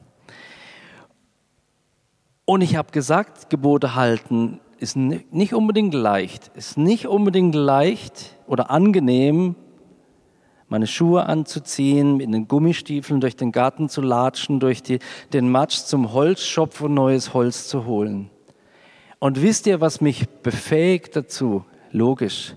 Und 2.45 2.61
ich 2.61 2.75
habe 2.75 2.91
gesagt, 2.91 3.49
Gebote 3.49 3.95
halten 3.95 4.59
ist 4.77 4.97
nicht 4.97 5.53
unbedingt 5.53 5.93
leicht. 5.93 6.51
Ist 6.55 6.77
nicht 6.77 7.07
unbedingt 7.07 7.55
leicht 7.55 8.35
oder 8.47 8.71
angenehm, 8.71 9.55
meine 10.67 10.87
Schuhe 10.87 11.27
anzuziehen, 11.27 12.17
mit 12.17 12.33
den 12.33 12.47
Gummistiefeln 12.47 13.21
durch 13.21 13.35
den 13.35 13.51
Garten 13.51 13.89
zu 13.89 14.01
latschen, 14.01 14.59
durch 14.59 14.81
die, 14.81 14.99
den 15.33 15.49
Matsch 15.49 15.77
zum 15.83 16.13
Holzschopf 16.13 16.81
und 16.81 16.93
neues 16.93 17.33
Holz 17.33 17.67
zu 17.67 17.85
holen. 17.85 18.29
Und 19.19 19.41
wisst 19.41 19.67
ihr, 19.67 19.81
was 19.81 20.01
mich 20.01 20.27
befähigt 20.41 21.15
dazu? 21.15 21.63
Logisch, 21.91 22.55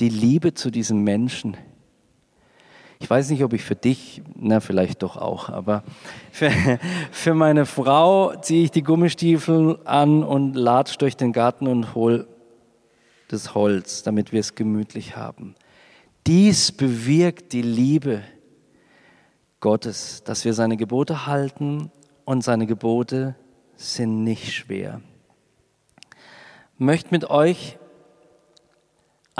die 0.00 0.08
Liebe 0.08 0.54
zu 0.54 0.70
diesem 0.70 1.04
Menschen. 1.04 1.56
Ich 3.02 3.08
weiß 3.08 3.30
nicht, 3.30 3.42
ob 3.42 3.54
ich 3.54 3.62
für 3.62 3.74
dich, 3.74 4.22
na 4.36 4.60
vielleicht 4.60 5.02
doch 5.02 5.16
auch, 5.16 5.48
aber 5.48 5.82
für, 6.30 6.50
für 7.10 7.34
meine 7.34 7.64
Frau 7.64 8.36
ziehe 8.36 8.64
ich 8.64 8.70
die 8.70 8.82
Gummistiefel 8.82 9.78
an 9.84 10.22
und 10.22 10.54
latsch 10.54 10.98
durch 10.98 11.16
den 11.16 11.32
Garten 11.32 11.66
und 11.66 11.94
hol 11.94 12.28
das 13.28 13.54
Holz, 13.54 14.02
damit 14.02 14.32
wir 14.32 14.40
es 14.40 14.54
gemütlich 14.54 15.16
haben. 15.16 15.54
Dies 16.26 16.72
bewirkt 16.72 17.54
die 17.54 17.62
Liebe 17.62 18.20
Gottes, 19.60 20.22
dass 20.24 20.44
wir 20.44 20.52
seine 20.52 20.76
Gebote 20.76 21.26
halten 21.26 21.90
und 22.26 22.44
seine 22.44 22.66
Gebote 22.66 23.34
sind 23.76 24.24
nicht 24.24 24.52
schwer. 24.52 25.00
Ich 26.74 26.80
möchte 26.80 27.08
mit 27.12 27.30
euch 27.30 27.78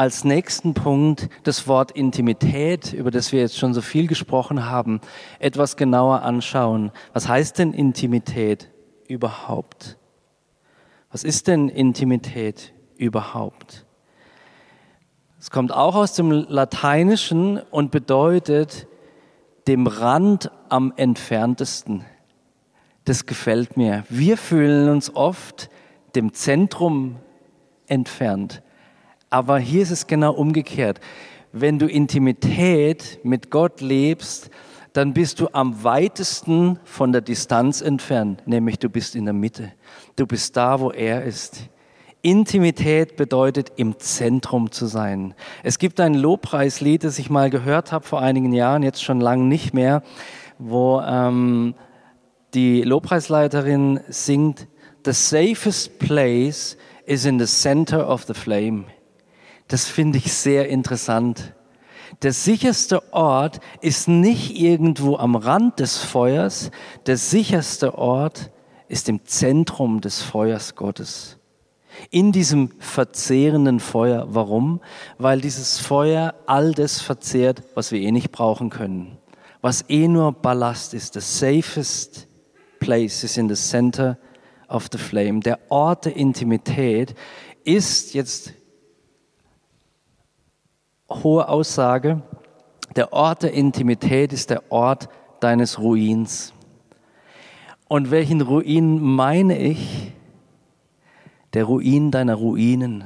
als 0.01 0.25
nächsten 0.25 0.73
Punkt 0.73 1.29
das 1.43 1.69
Wort 1.69 1.91
Intimität, 1.91 2.95
über 2.95 3.11
das 3.11 3.33
wir 3.33 3.41
jetzt 3.41 3.59
schon 3.59 3.75
so 3.75 3.83
viel 3.83 4.07
gesprochen 4.07 4.65
haben, 4.65 5.03
etwas 5.41 5.77
genauer 5.77 6.23
anschauen. 6.23 6.91
Was 7.13 7.29
heißt 7.29 7.59
denn 7.59 7.75
Intimität 7.75 8.71
überhaupt? 9.09 9.99
Was 11.13 11.23
ist 11.23 11.49
denn 11.49 11.69
Intimität 11.69 12.73
überhaupt? 12.97 13.85
Es 15.39 15.51
kommt 15.51 15.71
auch 15.71 15.97
aus 15.97 16.15
dem 16.15 16.31
Lateinischen 16.31 17.59
und 17.59 17.91
bedeutet 17.91 18.87
dem 19.69 19.87
Rand 19.87 20.51
am 20.71 20.95
entferntesten. 20.97 22.07
Das 23.05 23.27
gefällt 23.27 23.77
mir. 23.77 24.05
Wir 24.09 24.39
fühlen 24.39 24.89
uns 24.89 25.15
oft 25.15 25.69
dem 26.15 26.33
Zentrum 26.33 27.17
entfernt. 27.87 28.63
Aber 29.31 29.59
hier 29.59 29.83
ist 29.83 29.93
es 29.93 30.07
genau 30.07 30.33
umgekehrt. 30.33 31.01
Wenn 31.53 31.79
du 31.79 31.87
Intimität 31.87 33.21
mit 33.23 33.51
Gott 33.51 33.81
lebst, 33.81 34.51
dann 34.93 35.15
bist 35.15 35.39
du 35.39 35.49
am 35.53 35.85
weitesten 35.85 36.81
von 36.85 37.13
der 37.13 37.21
Distanz 37.21 37.81
entfernt, 37.81 38.43
nämlich 38.47 38.79
du 38.81 38.89
bist 38.89 39.15
in 39.15 39.25
der 39.25 39.35
Mitte. 39.35 39.73
Du 40.17 40.27
bist 40.27 40.57
da, 40.57 40.81
wo 40.81 40.91
er 40.91 41.25
ist. 41.25 41.69
Intimität 42.23 43.17
bedeutet, 43.17 43.73
im 43.77 43.99
Zentrum 43.99 44.73
zu 44.73 44.87
sein. 44.87 45.35
Es 45.63 45.79
gibt 45.79 46.01
ein 46.01 46.15
Lobpreislied, 46.15 47.05
das 47.05 47.19
ich 47.19 47.31
mal 47.31 47.51
gehört 47.51 47.93
habe 47.93 48.05
vor 48.05 48.21
einigen 48.21 48.53
Jahren, 48.53 48.83
jetzt 48.83 49.03
schon 49.03 49.21
lange 49.21 49.45
nicht 49.45 49.73
mehr, 49.73 50.03
wo 50.59 51.01
ähm, 51.01 51.75
die 52.53 52.83
Lobpreisleiterin 52.83 54.01
singt, 54.09 54.67
The 55.05 55.13
safest 55.13 55.99
place 55.99 56.77
is 57.07 57.25
in 57.25 57.39
the 57.39 57.47
center 57.47 58.07
of 58.07 58.25
the 58.25 58.35
flame. 58.35 58.85
Das 59.71 59.87
finde 59.87 60.19
ich 60.19 60.33
sehr 60.33 60.69
interessant. 60.69 61.55
Der 62.23 62.33
sicherste 62.33 63.13
Ort 63.13 63.61
ist 63.81 64.09
nicht 64.09 64.59
irgendwo 64.59 65.17
am 65.17 65.37
Rand 65.37 65.79
des 65.79 65.99
Feuers, 65.99 66.73
der 67.07 67.17
sicherste 67.17 67.97
Ort 67.97 68.51
ist 68.89 69.09
im 69.09 69.25
Zentrum 69.25 70.01
des 70.01 70.23
Feuers 70.23 70.75
Gottes 70.75 71.39
in 72.11 72.33
diesem 72.33 72.71
verzehrenden 72.81 73.79
Feuer. 73.79 74.27
Warum? 74.31 74.81
Weil 75.19 75.41
dieses 75.41 75.79
Feuer 75.79 76.35
all 76.47 76.73
das 76.73 77.01
verzehrt, 77.01 77.63
was 77.75 77.93
wir 77.93 78.01
eh 78.01 78.11
nicht 78.11 78.33
brauchen 78.33 78.71
können. 78.71 79.19
Was 79.61 79.85
eh 79.89 80.09
nur 80.09 80.33
Ballast 80.33 80.95
ist. 80.95 81.15
The 81.15 81.21
safest 81.21 82.27
place 82.81 83.23
is 83.23 83.37
in 83.37 83.49
the 83.49 83.55
center 83.55 84.19
of 84.69 84.89
the 84.91 84.99
flame. 84.99 85.41
Der 85.41 85.61
Ort 85.69 86.07
der 86.07 86.17
Intimität 86.17 87.15
ist 87.65 88.15
jetzt 88.15 88.55
hohe 91.11 91.49
Aussage. 91.49 92.23
Der 92.97 93.13
Ort 93.13 93.43
der 93.43 93.53
Intimität 93.53 94.33
ist 94.33 94.51
der 94.51 94.71
Ort 94.71 95.09
deines 95.41 95.79
Ruins. 95.79 96.53
Und 97.89 98.11
welchen 98.11 98.41
Ruin 98.41 99.01
meine 99.01 99.59
ich? 99.59 100.13
der 101.55 101.65
Ruin 101.65 102.11
deiner 102.11 102.35
Ruinen, 102.35 103.05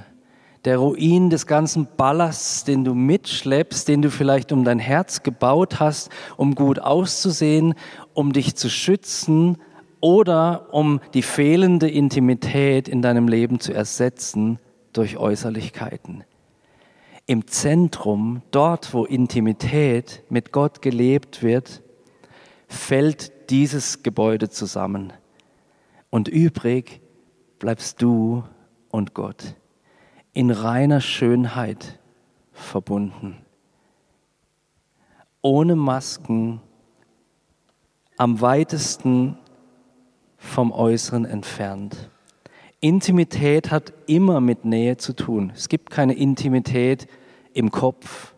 der 0.64 0.78
Ruin 0.78 1.30
des 1.30 1.46
ganzen 1.46 1.88
Ballasts, 1.96 2.64
den 2.64 2.84
du 2.84 2.94
mitschleppst, 2.94 3.86
den 3.88 4.02
du 4.02 4.10
vielleicht 4.10 4.52
um 4.52 4.64
dein 4.64 4.78
Herz 4.78 5.22
gebaut 5.22 5.80
hast, 5.80 6.10
um 6.36 6.54
gut 6.54 6.78
auszusehen, 6.78 7.74
um 8.14 8.32
dich 8.32 8.54
zu 8.54 8.70
schützen 8.70 9.58
oder 10.00 10.68
um 10.72 11.00
die 11.14 11.22
fehlende 11.22 11.88
Intimität 11.88 12.88
in 12.88 13.02
deinem 13.02 13.28
Leben 13.28 13.60
zu 13.60 13.72
ersetzen 13.72 14.58
durch 14.92 15.16
Äußerlichkeiten. 15.16 16.24
Im 17.26 17.46
Zentrum, 17.46 18.42
dort 18.50 18.92
wo 18.92 19.04
Intimität 19.04 20.24
mit 20.28 20.52
Gott 20.52 20.82
gelebt 20.82 21.42
wird, 21.42 21.82
fällt 22.68 23.50
dieses 23.50 24.02
Gebäude 24.02 24.50
zusammen. 24.50 25.12
Und 26.10 26.28
übrig 26.28 27.00
bleibst 27.58 28.02
du 28.02 28.44
und 28.90 29.14
Gott 29.14 29.56
in 30.34 30.50
reiner 30.50 31.00
Schönheit 31.00 32.00
verbunden, 32.52 33.38
ohne 35.40 35.76
Masken, 35.76 36.60
am 38.16 38.40
weitesten 38.40 39.38
vom 40.36 40.72
Äußeren 40.72 41.24
entfernt. 41.24 42.10
Intimität 42.84 43.70
hat 43.70 43.94
immer 44.04 44.42
mit 44.42 44.66
Nähe 44.66 44.98
zu 44.98 45.14
tun. 45.14 45.54
Es 45.54 45.70
gibt 45.70 45.88
keine 45.88 46.12
Intimität 46.12 47.06
im 47.54 47.70
Kopf. 47.70 48.34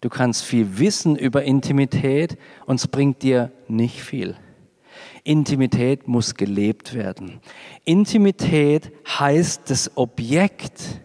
Du 0.00 0.08
kannst 0.08 0.44
viel 0.44 0.78
wissen 0.78 1.16
über 1.16 1.42
Intimität 1.42 2.38
und 2.66 2.76
es 2.76 2.86
bringt 2.86 3.24
dir 3.24 3.50
nicht 3.66 4.00
viel. 4.00 4.36
Intimität 5.24 6.06
muss 6.06 6.36
gelebt 6.36 6.94
werden. 6.94 7.40
Intimität 7.84 8.92
heißt 9.08 9.70
das 9.70 9.96
Objekt 9.96 11.00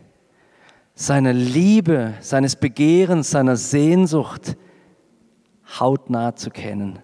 seiner 0.94 1.34
Liebe, 1.34 2.14
seines 2.20 2.56
Begehrens, 2.56 3.32
seiner 3.32 3.56
Sehnsucht 3.58 4.58
hautnah 5.80 6.36
zu 6.36 6.52
kennen. 6.52 7.00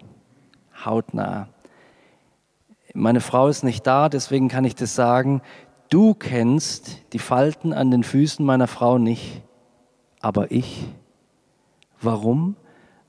Hautnah. 0.84 1.48
Meine 2.98 3.20
Frau 3.20 3.48
ist 3.48 3.64
nicht 3.64 3.86
da, 3.86 4.08
deswegen 4.08 4.48
kann 4.48 4.64
ich 4.64 4.74
das 4.74 4.94
sagen. 4.94 5.40
Du 5.88 6.14
kennst 6.14 7.02
die 7.12 7.18
Falten 7.18 7.72
an 7.72 7.90
den 7.90 8.02
Füßen 8.02 8.44
meiner 8.44 8.66
Frau 8.66 8.98
nicht, 8.98 9.42
aber 10.20 10.50
ich 10.50 10.88
Warum? 12.00 12.56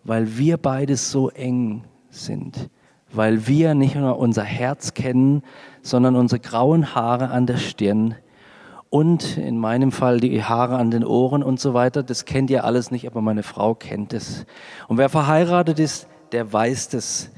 Weil 0.04 0.38
wir 0.38 0.58
beide 0.58 0.96
so 0.96 1.30
eng 1.30 1.84
sind. 2.10 2.70
Weil 3.12 3.48
wir 3.48 3.74
nicht 3.74 3.96
nur 3.96 4.18
unser 4.18 4.44
Herz 4.44 4.94
kennen, 4.94 5.44
sondern 5.82 6.16
unsere 6.16 6.40
grauen 6.40 6.96
Haare 6.96 7.30
an 7.30 7.46
der 7.46 7.58
Stirn 7.58 8.16
und 8.90 9.38
in 9.38 9.58
meinem 9.58 9.92
Fall 9.92 10.20
die 10.20 10.44
Haare 10.44 10.78
an 10.78 10.90
den 10.90 11.06
Ohren 11.06 11.44
und 11.44 11.60
so 11.60 11.74
weiter. 11.74 12.02
Das 12.02 12.26
kennt 12.26 12.50
ihr 12.50 12.64
alles 12.64 12.92
nicht, 12.92 13.06
aber 13.08 13.22
meine 13.22 13.44
Frau 13.44 13.76
kennt 13.76 14.14
es. 14.14 14.46
Und 14.88 14.98
wer 14.98 15.10
verheiratet 15.10 15.80
ist, 15.80 16.08
der 16.32 16.52
weiß 16.52 16.90
das, 16.90 17.30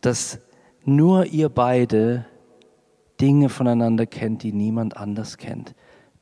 dass 0.00 0.40
nur 0.86 1.26
ihr 1.26 1.48
beide 1.48 2.26
Dinge 3.20 3.48
voneinander 3.48 4.06
kennt, 4.06 4.42
die 4.42 4.52
niemand 4.52 4.96
anders 4.96 5.36
kennt. 5.36 5.74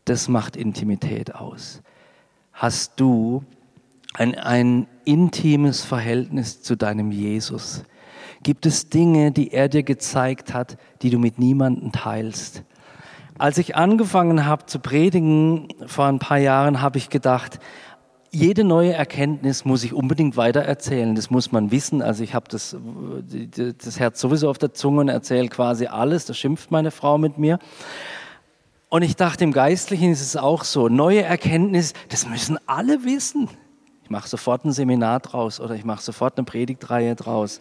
Das 0.05 0.29
macht 0.29 0.57
Intimität 0.57 1.35
aus. 1.35 1.83
Hast 2.53 3.01
du 3.01 3.45
ein, 4.15 4.35
ein 4.35 4.87
intimes 5.05 5.85
Verhältnis 5.85 6.63
zu 6.63 6.77
deinem 6.77 7.11
Jesus? 7.11 7.85
Gibt 8.43 8.67
es 8.67 8.89
Dinge, 8.89 9.33
die 9.33 9.53
er 9.53 9.69
dir 9.69 9.85
gezeigt 9.85 10.53
hat, 10.53 10.77
die 11.03 11.11
du 11.11 11.19
mit 11.19 11.39
niemandem 11.39 11.93
teilst? 11.93 12.65
Als 13.39 13.59
ich 13.59 13.77
angefangen 13.77 14.45
habe 14.45 14.67
zu 14.67 14.79
predigen 14.79 15.69
vor 15.87 16.07
ein 16.07 16.19
paar 16.19 16.39
Jahren, 16.39 16.81
habe 16.81 16.99
ich 16.99 17.09
gedacht, 17.09 17.59
jede 18.35 18.65
neue 18.65 18.95
Erkenntnis 18.95 19.67
muss 19.67 19.85
ich 19.85 19.93
unbedingt 19.93 20.39
weitererzählen. 20.39 21.15
Das 21.15 21.31
muss 21.31 21.53
man 21.53 21.71
wissen. 21.71 22.01
Also 22.01 22.25
ich 22.25 22.35
habe 22.35 22.47
das, 22.49 22.75
das 23.85 24.01
Herz 24.01 24.21
sowieso 24.21 24.49
auf 24.49 24.57
der 24.57 24.73
Zunge 24.73 25.03
und 25.03 25.09
erzähle 25.09 25.49
quasi 25.49 25.87
alles. 25.87 26.25
Da 26.25 26.33
schimpft 26.33 26.71
meine 26.71 26.91
Frau 26.91 27.19
mit 27.19 27.37
mir. 27.37 27.59
Und 28.89 29.03
ich 29.03 29.17
dachte, 29.17 29.45
im 29.45 29.53
Geistlichen 29.53 30.11
ist 30.11 30.23
es 30.23 30.37
auch 30.37 30.65
so. 30.65 30.89
Neue 30.89 31.23
Erkenntnis, 31.23 31.93
das 32.09 32.27
müssen 32.27 32.59
alle 32.67 33.05
wissen. 33.05 33.51
Ich 34.03 34.11
mache 34.11 34.29
sofort 34.29 34.65
ein 34.65 34.73
Seminar 34.73 35.21
draus 35.21 35.61
oder 35.61 35.75
ich 35.75 35.85
mache 35.85 36.03
sofort 36.03 36.39
eine 36.39 36.47
Predigtreihe 36.47 37.15
draus. 37.15 37.61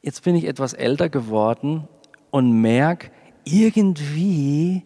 Jetzt 0.00 0.22
bin 0.22 0.34
ich 0.34 0.46
etwas 0.46 0.72
älter 0.72 1.10
geworden 1.10 1.88
und 2.30 2.52
merke, 2.52 3.10
irgendwie 3.44 4.82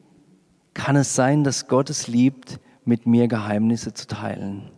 kann 0.74 0.96
es 0.96 1.14
sein, 1.14 1.44
dass 1.44 1.68
Gott 1.68 1.88
es 1.90 2.08
liebt, 2.08 2.60
mit 2.88 3.06
mir 3.06 3.28
Geheimnisse 3.28 3.92
zu 3.92 4.06
teilen. 4.06 4.70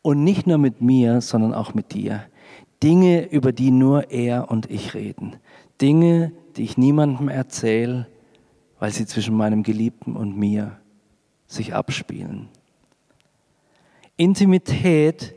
Und 0.00 0.24
nicht 0.24 0.46
nur 0.46 0.58
mit 0.58 0.80
mir, 0.80 1.20
sondern 1.20 1.52
auch 1.52 1.74
mit 1.74 1.92
dir. 1.92 2.22
Dinge, 2.82 3.30
über 3.30 3.52
die 3.52 3.70
nur 3.70 4.10
er 4.10 4.50
und 4.50 4.70
ich 4.70 4.94
reden. 4.94 5.36
Dinge, 5.80 6.32
die 6.56 6.62
ich 6.62 6.78
niemandem 6.78 7.28
erzähle, 7.28 8.06
weil 8.78 8.92
sie 8.92 9.04
zwischen 9.04 9.36
meinem 9.36 9.62
Geliebten 9.62 10.16
und 10.16 10.38
mir 10.38 10.78
sich 11.46 11.74
abspielen. 11.74 12.48
Intimität 14.16 15.34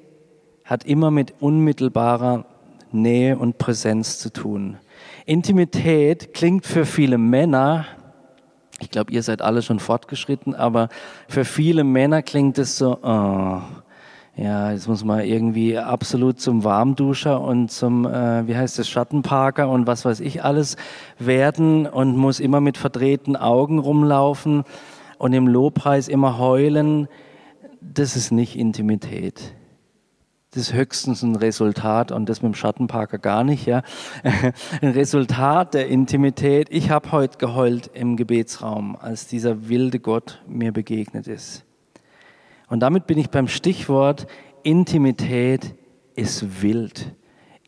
hat 0.63 0.85
immer 0.85 1.11
mit 1.11 1.33
unmittelbarer 1.41 2.45
Nähe 2.91 3.37
und 3.37 3.57
Präsenz 3.57 4.19
zu 4.19 4.31
tun. 4.31 4.77
Intimität 5.25 6.33
klingt 6.33 6.65
für 6.65 6.85
viele 6.85 7.17
Männer 7.17 7.85
ich 8.79 8.89
glaube, 8.89 9.11
ihr 9.11 9.23
seid 9.23 9.41
alle 9.41 9.61
schon 9.61 9.79
fortgeschritten, 9.79 10.55
aber 10.55 10.89
für 11.27 11.45
viele 11.45 11.83
Männer 11.83 12.21
klingt 12.21 12.57
es 12.57 12.77
so, 12.77 12.97
oh, 13.01 13.61
ja, 14.35 14.71
jetzt 14.71 14.87
muss 14.87 15.03
man 15.03 15.21
irgendwie 15.21 15.77
absolut 15.77 16.39
zum 16.39 16.63
Warmduscher 16.63 17.39
und 17.39 17.69
zum, 17.69 18.05
äh, 18.07 18.47
wie 18.47 18.57
heißt 18.57 18.79
es, 18.79 18.89
Schattenparker 18.89 19.69
und 19.69 19.85
was 19.85 20.05
weiß 20.05 20.21
ich 20.21 20.43
alles 20.43 20.75
werden 21.19 21.85
und 21.85 22.17
muss 22.17 22.39
immer 22.39 22.59
mit 22.59 22.77
verdrehten 22.77 23.35
Augen 23.35 23.77
rumlaufen 23.77 24.63
und 25.19 25.33
im 25.33 25.47
Lobpreis 25.47 26.07
immer 26.07 26.39
heulen. 26.39 27.07
Das 27.79 28.15
ist 28.15 28.31
nicht 28.31 28.55
Intimität. 28.55 29.53
Das 30.53 30.67
ist 30.67 30.73
höchstens 30.73 31.23
ein 31.23 31.35
Resultat 31.35 32.11
und 32.11 32.29
das 32.29 32.43
mit 32.43 32.53
dem 32.53 32.55
Schattenparker 32.55 33.17
gar 33.17 33.43
nicht, 33.43 33.65
ja. 33.65 33.81
Ein 34.81 34.91
Resultat 34.91 35.73
der 35.73 35.87
Intimität. 35.87 36.67
Ich 36.69 36.91
habe 36.91 37.11
heute 37.11 37.39
geheult 37.39 37.89
im 37.95 38.17
Gebetsraum, 38.17 38.95
als 38.95 39.25
dieser 39.25 39.67
wilde 39.67 39.99
Gott 39.99 40.43
mir 40.47 40.71
begegnet 40.71 41.25
ist. 41.25 41.65
Und 42.69 42.81
damit 42.81 43.07
bin 43.07 43.17
ich 43.17 43.31
beim 43.31 43.47
Stichwort 43.47 44.27
Intimität 44.61 45.73
ist 46.15 46.61
wild. 46.61 47.15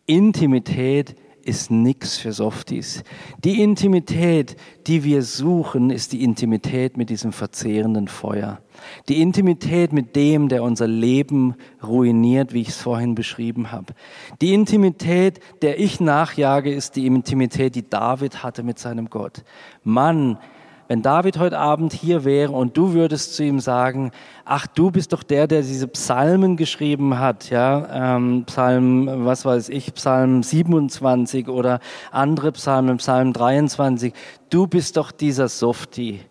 Intimität 0.05 1.15
ist 1.45 1.69
nichts 1.69 2.17
für 2.17 2.33
Softies. 2.33 3.03
Die 3.43 3.61
Intimität, 3.61 4.55
die 4.87 5.03
wir 5.03 5.21
suchen, 5.21 5.91
ist 5.91 6.11
die 6.11 6.23
Intimität 6.23 6.97
mit 6.97 7.09
diesem 7.09 7.31
verzehrenden 7.31 8.07
Feuer. 8.07 8.59
Die 9.07 9.21
Intimität 9.21 9.93
mit 9.93 10.15
dem, 10.15 10.49
der 10.49 10.63
unser 10.63 10.87
Leben 10.87 11.55
ruiniert, 11.83 12.53
wie 12.53 12.61
ich 12.61 12.69
es 12.69 12.81
vorhin 12.81 13.13
beschrieben 13.15 13.71
habe. 13.71 13.93
Die 14.41 14.53
Intimität, 14.53 15.39
der 15.61 15.79
ich 15.79 15.99
nachjage, 15.99 16.73
ist 16.73 16.95
die 16.95 17.05
Intimität, 17.05 17.75
die 17.75 17.87
David 17.87 18.43
hatte 18.43 18.63
mit 18.63 18.79
seinem 18.79 19.09
Gott. 19.09 19.43
Mann, 19.83 20.39
wenn 20.87 21.01
David 21.01 21.39
heute 21.39 21.57
Abend 21.57 21.93
hier 21.93 22.25
wäre 22.25 22.51
und 22.51 22.77
du 22.77 22.93
würdest 22.93 23.35
zu 23.35 23.43
ihm 23.43 23.59
sagen, 23.59 24.11
ach, 24.43 24.67
du 24.67 24.91
bist 24.91 25.13
doch 25.13 25.23
der, 25.23 25.47
der 25.47 25.61
diese 25.61 25.87
Psalmen 25.87 26.57
geschrieben 26.57 27.17
hat, 27.17 27.49
ja, 27.49 28.15
ähm, 28.17 28.43
Psalm, 28.45 29.25
was 29.25 29.45
weiß 29.45 29.69
ich, 29.69 29.93
Psalm 29.95 30.43
27 30.43 31.47
oder 31.47 31.79
andere 32.11 32.51
Psalmen, 32.51 32.97
Psalm 32.97 33.33
23, 33.33 34.13
du 34.49 34.67
bist 34.67 34.97
doch 34.97 35.11
dieser 35.11 35.47
Softie. 35.47 36.21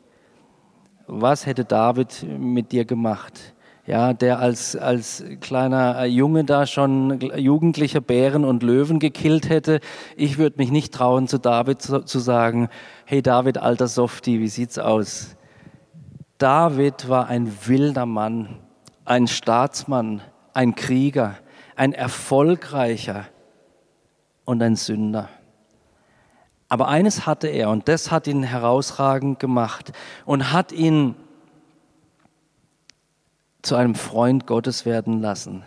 Was 1.06 1.46
hätte 1.46 1.64
David 1.64 2.24
mit 2.38 2.72
dir 2.72 2.84
gemacht? 2.84 3.53
Ja, 3.86 4.14
der 4.14 4.38
als, 4.38 4.76
als 4.76 5.22
kleiner 5.40 6.04
Junge 6.06 6.44
da 6.44 6.66
schon 6.66 7.20
jugendliche 7.36 8.00
Bären 8.00 8.44
und 8.44 8.62
Löwen 8.62 8.98
gekillt 8.98 9.48
hätte. 9.48 9.80
Ich 10.16 10.38
würde 10.38 10.56
mich 10.56 10.70
nicht 10.70 10.94
trauen, 10.94 11.28
zu 11.28 11.38
David 11.38 11.82
zu, 11.82 12.00
zu 12.00 12.18
sagen, 12.18 12.68
hey 13.04 13.20
David, 13.20 13.58
alter 13.58 13.88
Softie, 13.88 14.40
wie 14.40 14.48
sieht's 14.48 14.78
aus? 14.78 15.36
David 16.38 17.08
war 17.08 17.28
ein 17.28 17.52
wilder 17.66 18.06
Mann, 18.06 18.56
ein 19.04 19.26
Staatsmann, 19.26 20.22
ein 20.54 20.74
Krieger, 20.74 21.36
ein 21.76 21.92
erfolgreicher 21.92 23.26
und 24.44 24.62
ein 24.62 24.76
Sünder. 24.76 25.28
Aber 26.68 26.88
eines 26.88 27.26
hatte 27.26 27.48
er 27.48 27.70
und 27.70 27.88
das 27.88 28.10
hat 28.10 28.26
ihn 28.26 28.42
herausragend 28.42 29.38
gemacht 29.38 29.92
und 30.24 30.52
hat 30.52 30.72
ihn 30.72 31.14
zu 33.64 33.74
einem 33.76 33.94
Freund 33.94 34.46
Gottes 34.46 34.84
werden 34.84 35.22
lassen. 35.22 35.62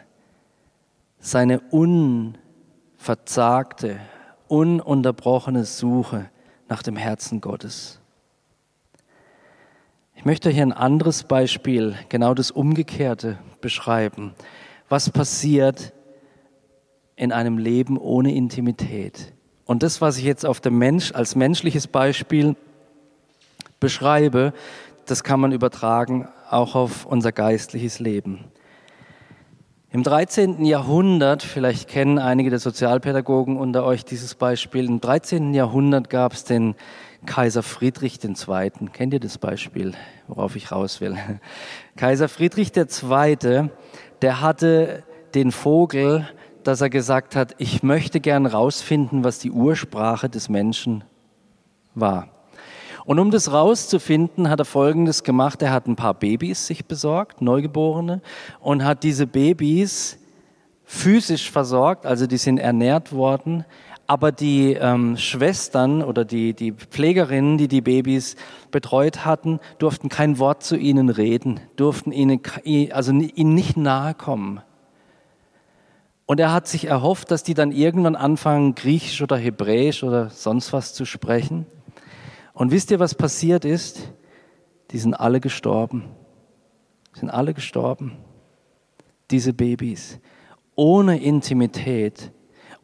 Seine 1.19 1.61
unverzagte, 1.71 3.99
ununterbrochene 4.47 5.65
Suche 5.65 6.29
nach 6.69 6.83
dem 6.83 6.95
Herzen 6.95 7.41
Gottes. 7.41 7.99
Ich 10.13 10.25
möchte 10.25 10.51
hier 10.51 10.61
ein 10.61 10.73
anderes 10.73 11.23
Beispiel, 11.23 11.95
genau 12.09 12.35
das 12.35 12.51
Umgekehrte 12.51 13.39
beschreiben. 13.61 14.35
Was 14.89 15.09
passiert 15.09 15.91
in 17.15 17.31
einem 17.31 17.57
Leben 17.57 17.97
ohne 17.97 18.35
Intimität? 18.35 19.33
Und 19.65 19.81
das, 19.81 20.01
was 20.01 20.19
ich 20.19 20.23
jetzt 20.23 20.45
auf 20.45 20.61
dem 20.61 20.77
Mensch 20.77 21.13
als 21.13 21.35
menschliches 21.35 21.87
Beispiel 21.87 22.55
beschreibe, 23.79 24.53
das 25.05 25.23
kann 25.23 25.39
man 25.39 25.51
übertragen 25.51 26.27
auch 26.49 26.75
auf 26.75 27.05
unser 27.05 27.31
geistliches 27.31 27.99
Leben. 27.99 28.45
Im 29.89 30.03
13. 30.03 30.65
Jahrhundert, 30.65 31.43
vielleicht 31.43 31.87
kennen 31.87 32.19
einige 32.19 32.49
der 32.49 32.59
Sozialpädagogen 32.59 33.57
unter 33.57 33.85
euch 33.85 34.03
dieses 34.03 34.35
Beispiel, 34.35 34.85
im 34.85 34.99
13. 34.99 35.53
Jahrhundert 35.53 36.09
gab 36.09 36.33
es 36.33 36.43
den 36.43 36.75
Kaiser 37.25 37.63
Friedrich 37.63 38.19
II. 38.23 38.71
Kennt 38.91 39.13
ihr 39.13 39.19
das 39.19 39.37
Beispiel, 39.37 39.93
worauf 40.27 40.55
ich 40.55 40.71
raus 40.71 40.99
will? 40.99 41.17
Kaiser 41.95 42.27
Friedrich 42.27 42.71
II., 42.75 43.69
der 44.21 44.41
hatte 44.41 45.03
den 45.33 45.51
Vogel, 45.51 46.27
dass 46.63 46.81
er 46.81 46.89
gesagt 46.89 47.35
hat, 47.35 47.55
ich 47.57 47.81
möchte 47.81 48.19
gern 48.19 48.45
rausfinden, 48.45 49.23
was 49.23 49.39
die 49.39 49.51
Ursprache 49.51 50.27
des 50.27 50.49
Menschen 50.49 51.05
war. 51.95 52.36
Und 53.07 53.19
um 53.19 53.31
das 53.31 53.53
rauszufinden, 53.53 54.49
hat 54.49 54.59
er 54.59 54.65
Folgendes 54.65 55.23
gemacht. 55.23 55.61
Er 55.61 55.71
hat 55.71 55.87
ein 55.87 55.95
paar 55.95 56.13
Babys 56.13 56.67
sich 56.67 56.87
besorgt, 56.87 57.41
Neugeborene, 57.41 58.21
und 58.59 58.83
hat 58.83 59.03
diese 59.03 59.25
Babys 59.25 60.19
physisch 60.83 61.49
versorgt, 61.49 62.05
also 62.05 62.27
die 62.27 62.35
sind 62.35 62.57
ernährt 62.57 63.13
worden, 63.13 63.63
aber 64.07 64.33
die 64.33 64.73
ähm, 64.73 65.15
Schwestern 65.15 66.03
oder 66.03 66.25
die, 66.25 66.53
die 66.53 66.73
Pflegerinnen, 66.73 67.57
die 67.57 67.69
die 67.69 67.79
Babys 67.79 68.35
betreut 68.71 69.23
hatten, 69.23 69.61
durften 69.79 70.09
kein 70.09 70.37
Wort 70.37 70.63
zu 70.63 70.75
ihnen 70.75 71.07
reden, 71.07 71.61
durften 71.77 72.11
ihnen, 72.11 72.41
also 72.91 73.13
ihnen 73.13 73.55
nicht 73.55 73.77
nahe 73.77 74.15
kommen. 74.15 74.59
Und 76.25 76.41
er 76.41 76.51
hat 76.51 76.67
sich 76.67 76.87
erhofft, 76.87 77.31
dass 77.31 77.43
die 77.43 77.53
dann 77.53 77.71
irgendwann 77.71 78.17
anfangen, 78.17 78.75
Griechisch 78.75 79.21
oder 79.21 79.37
Hebräisch 79.37 80.03
oder 80.03 80.29
sonst 80.29 80.73
was 80.73 80.93
zu 80.93 81.05
sprechen. 81.05 81.67
Und 82.57 82.71
wisst 82.71 82.89
ihr, 82.89 82.99
was 82.99 83.13
passiert 83.13 83.65
ist? 83.65 84.11
Die 84.89 84.97
sind 84.97 85.13
alle 85.13 85.39
gestorben. 85.39 86.05
Sind 87.13 87.29
alle 87.29 87.53
gestorben. 87.53 88.17
diese 89.29 89.53
Babys. 89.53 90.19
Ohne 90.75 91.21
Intimität, 91.21 92.31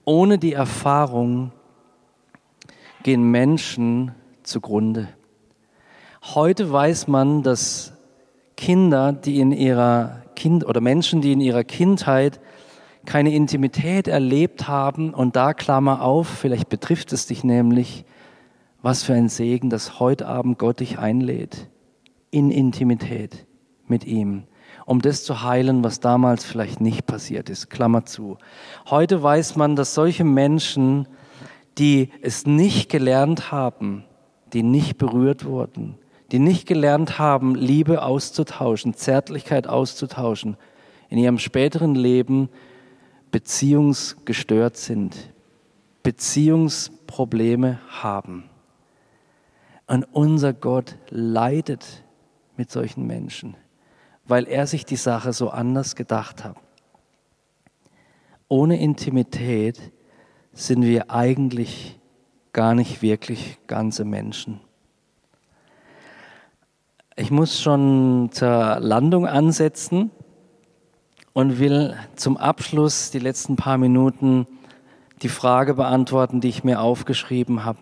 ohne 0.05 0.37
die 0.37 0.53
Erfahrung 0.53 1.53
gehen 3.01 3.31
Menschen 3.31 4.11
zugrunde. 4.43 5.07
Heute 6.21 6.71
weiß 6.71 7.07
man, 7.07 7.41
dass 7.41 7.93
Kinder, 8.57 9.11
die 9.11 9.39
in 9.39 9.51
ihrer 9.51 10.21
Kind 10.35 10.67
oder 10.67 10.81
Menschen, 10.81 11.21
die 11.21 11.31
in 11.31 11.41
ihrer 11.41 11.63
Kindheit 11.63 12.39
keine 13.05 13.33
Intimität 13.33 14.07
erlebt 14.07 14.67
haben 14.67 15.15
und 15.15 15.35
da 15.35 15.53
Klammer 15.55 16.03
auf, 16.03 16.27
vielleicht 16.27 16.69
betrifft 16.69 17.11
es 17.11 17.25
dich 17.25 17.43
nämlich, 17.43 18.05
was 18.83 19.01
für 19.03 19.13
ein 19.13 19.29
Segen, 19.29 19.71
dass 19.71 19.99
heute 19.99 20.27
Abend 20.27 20.59
Gott 20.59 20.81
dich 20.81 20.99
einlädt 20.99 21.69
in 22.29 22.51
Intimität 22.51 23.47
mit 23.87 24.05
ihm, 24.05 24.43
um 24.85 25.01
das 25.01 25.23
zu 25.23 25.41
heilen, 25.41 25.85
was 25.85 26.01
damals 26.01 26.43
vielleicht 26.43 26.81
nicht 26.81 27.07
passiert 27.07 27.49
ist. 27.49 27.69
Klammer 27.69 28.05
zu. 28.05 28.37
Heute 28.89 29.23
weiß 29.23 29.55
man, 29.55 29.77
dass 29.77 29.93
solche 29.93 30.25
Menschen, 30.25 31.07
die 31.77 32.09
es 32.21 32.45
nicht 32.45 32.91
gelernt 32.91 33.53
haben, 33.53 34.03
die 34.51 34.63
nicht 34.63 34.97
berührt 34.97 35.45
wurden, 35.45 35.97
die 36.33 36.39
nicht 36.39 36.67
gelernt 36.67 37.17
haben, 37.17 37.55
Liebe 37.55 38.03
auszutauschen, 38.03 38.95
Zärtlichkeit 38.95 39.65
auszutauschen, 39.65 40.57
in 41.09 41.17
ihrem 41.17 41.39
späteren 41.39 41.95
Leben 41.95 42.49
beziehungsgestört 43.31 44.75
sind, 44.75 45.15
Beziehungsprobleme 46.03 47.79
haben. 47.87 48.49
Und 49.87 50.05
unser 50.11 50.53
Gott 50.53 50.97
leidet 51.09 52.03
mit 52.55 52.71
solchen 52.71 53.05
Menschen, 53.05 53.55
weil 54.25 54.47
er 54.47 54.67
sich 54.67 54.85
die 54.85 54.95
Sache 54.95 55.33
so 55.33 55.49
anders 55.49 55.95
gedacht 55.95 56.43
hat. 56.43 56.55
Ohne 58.47 58.79
Intimität 58.79 59.91
sind 60.53 60.83
wir 60.83 61.09
eigentlich 61.09 61.99
gar 62.53 62.75
nicht 62.75 63.01
wirklich 63.01 63.57
ganze 63.67 64.05
Menschen. 64.05 64.61
Ich 67.15 67.31
muss 67.31 67.61
schon 67.61 68.29
zur 68.31 68.79
Landung 68.79 69.27
ansetzen 69.27 70.11
und 71.33 71.59
will 71.59 71.95
zum 72.15 72.37
Abschluss 72.37 73.11
die 73.11 73.19
letzten 73.19 73.55
paar 73.55 73.77
Minuten 73.77 74.47
die 75.21 75.29
Frage 75.29 75.73
beantworten, 75.73 76.41
die 76.41 76.49
ich 76.49 76.63
mir 76.63 76.81
aufgeschrieben 76.81 77.65
habe. 77.65 77.79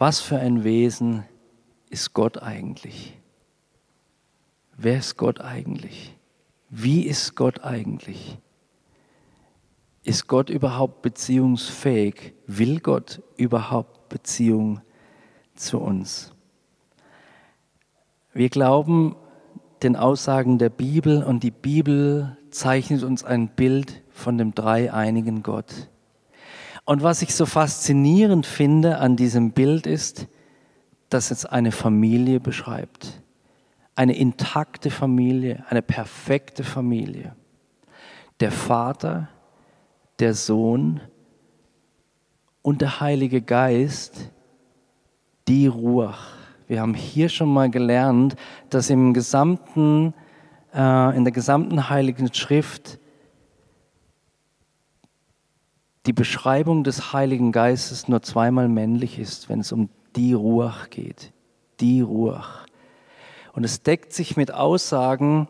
Was 0.00 0.22
für 0.22 0.38
ein 0.38 0.64
Wesen 0.64 1.24
ist 1.90 2.14
Gott 2.14 2.42
eigentlich? 2.42 3.18
Wer 4.78 4.96
ist 4.96 5.18
Gott 5.18 5.42
eigentlich? 5.42 6.16
Wie 6.70 7.02
ist 7.02 7.36
Gott 7.36 7.62
eigentlich? 7.64 8.38
Ist 10.02 10.26
Gott 10.26 10.48
überhaupt 10.48 11.02
beziehungsfähig? 11.02 12.32
Will 12.46 12.80
Gott 12.80 13.20
überhaupt 13.36 14.08
Beziehung 14.08 14.80
zu 15.54 15.78
uns? 15.78 16.32
Wir 18.32 18.48
glauben 18.48 19.16
den 19.82 19.96
Aussagen 19.96 20.56
der 20.56 20.70
Bibel 20.70 21.22
und 21.22 21.42
die 21.42 21.50
Bibel 21.50 22.38
zeichnet 22.50 23.02
uns 23.02 23.22
ein 23.22 23.48
Bild 23.48 24.02
von 24.08 24.38
dem 24.38 24.54
dreieinigen 24.54 25.42
Gott. 25.42 25.90
Und 26.90 27.04
was 27.04 27.22
ich 27.22 27.36
so 27.36 27.46
faszinierend 27.46 28.46
finde 28.46 28.98
an 28.98 29.14
diesem 29.14 29.52
Bild 29.52 29.86
ist, 29.86 30.26
dass 31.08 31.30
es 31.30 31.46
eine 31.46 31.70
Familie 31.70 32.40
beschreibt. 32.40 33.22
Eine 33.94 34.16
intakte 34.16 34.90
Familie, 34.90 35.64
eine 35.68 35.82
perfekte 35.82 36.64
Familie. 36.64 37.36
Der 38.40 38.50
Vater, 38.50 39.28
der 40.18 40.34
Sohn 40.34 41.00
und 42.60 42.80
der 42.80 42.98
Heilige 42.98 43.40
Geist, 43.40 44.28
die 45.46 45.68
Ruach 45.68 46.40
wir 46.70 46.80
haben 46.80 46.94
hier 46.94 47.28
schon 47.28 47.52
mal 47.52 47.68
gelernt, 47.68 48.36
dass 48.68 48.90
im 48.90 49.12
gesamten, 49.12 50.12
äh, 50.72 51.16
in 51.16 51.24
der 51.24 51.32
gesamten 51.32 51.88
Heiligen 51.88 52.32
Schrift 52.32 53.00
die 56.06 56.12
Beschreibung 56.12 56.84
des 56.84 57.12
Heiligen 57.12 57.52
Geistes 57.52 58.08
nur 58.08 58.22
zweimal 58.22 58.68
männlich 58.68 59.18
ist, 59.18 59.48
wenn 59.48 59.60
es 59.60 59.72
um 59.72 59.90
die 60.16 60.32
Ruach 60.32 60.90
geht. 60.90 61.32
Die 61.80 62.00
Ruach. 62.00 62.66
Und 63.52 63.64
es 63.64 63.82
deckt 63.82 64.12
sich 64.12 64.36
mit 64.36 64.52
Aussagen, 64.52 65.48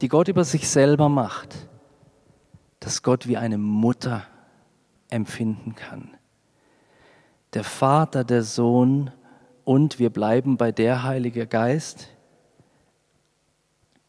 die 0.00 0.08
Gott 0.08 0.28
über 0.28 0.44
sich 0.44 0.68
selber 0.68 1.08
macht, 1.08 1.68
dass 2.80 3.02
Gott 3.02 3.26
wie 3.26 3.36
eine 3.36 3.56
Mutter 3.56 4.24
empfinden 5.08 5.74
kann. 5.74 6.10
Der 7.54 7.64
Vater, 7.64 8.24
der 8.24 8.42
Sohn 8.42 9.10
und 9.64 9.98
wir 9.98 10.10
bleiben 10.10 10.58
bei 10.58 10.72
der 10.72 11.04
Heilige 11.04 11.46
Geist. 11.46 12.08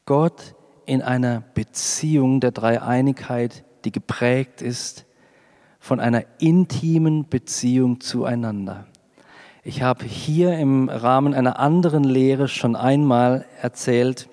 Gott 0.05 0.55
in 0.85 1.01
einer 1.01 1.41
Beziehung 1.53 2.41
der 2.41 2.51
Dreieinigkeit, 2.51 3.63
die 3.85 3.91
geprägt 3.91 4.61
ist 4.61 5.06
von 5.87 6.01
einer 6.01 6.25
intimen 6.39 7.29
Beziehung 7.29 8.01
zueinander. 8.01 8.85
Ich 9.63 9.81
habe 9.81 10.03
hier 10.03 10.57
im 10.59 10.89
Rahmen 10.89 11.33
einer 11.33 11.59
anderen 11.59 12.03
Lehre 12.03 12.49
schon 12.49 12.75
einmal 12.75 13.45
erzählt, 13.61 14.27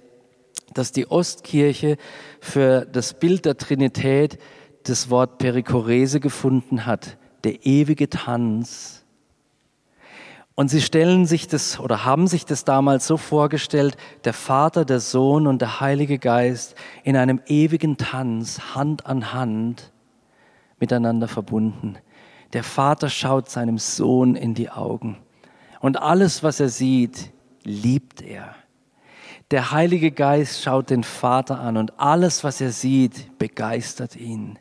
dass 0.74 0.90
die 0.90 1.08
Ostkirche 1.08 1.96
für 2.40 2.84
das 2.84 3.14
Bild 3.14 3.44
der 3.44 3.56
Trinität 3.56 4.38
das 4.82 5.10
Wort 5.10 5.38
Perikorese 5.38 6.18
gefunden 6.18 6.86
hat, 6.86 7.18
der 7.44 7.64
ewige 7.64 8.10
Tanz 8.10 9.04
und 10.56 10.68
sie 10.68 10.80
stellen 10.80 11.26
sich 11.26 11.48
das 11.48 11.80
oder 11.80 12.04
haben 12.04 12.28
sich 12.28 12.46
das 12.46 12.64
damals 12.64 13.06
so 13.06 13.16
vorgestellt, 13.16 13.96
der 14.24 14.32
Vater, 14.32 14.84
der 14.84 15.00
Sohn 15.00 15.48
und 15.48 15.60
der 15.60 15.80
Heilige 15.80 16.18
Geist 16.18 16.76
in 17.02 17.16
einem 17.16 17.40
ewigen 17.46 17.96
Tanz, 17.96 18.74
Hand 18.74 19.06
an 19.06 19.32
Hand, 19.32 19.92
miteinander 20.84 21.28
verbunden. 21.28 21.96
Der 22.52 22.62
Vater 22.62 23.08
schaut 23.08 23.48
seinem 23.48 23.78
Sohn 23.78 24.36
in 24.36 24.52
die 24.52 24.68
Augen 24.68 25.16
und 25.80 25.96
alles, 25.96 26.42
was 26.42 26.60
er 26.60 26.68
sieht, 26.68 27.32
liebt 27.62 28.20
er. 28.20 28.54
Der 29.50 29.70
Heilige 29.70 30.12
Geist 30.12 30.62
schaut 30.62 30.90
den 30.90 31.04
Vater 31.04 31.58
an 31.58 31.78
und 31.78 31.98
alles, 31.98 32.44
was 32.44 32.60
er 32.60 32.70
sieht, 32.70 33.38
begeistert 33.38 34.14
ihn. 34.14 34.58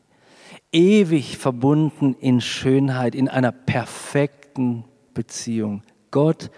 Ewig 0.71 1.37
verbunden 1.37 2.15
in 2.15 2.39
Schönheit, 2.39 3.15
in 3.15 3.27
einer 3.27 3.51
perfekten 3.51 4.85
Beziehung. 5.13 5.83
Gott 6.09 6.51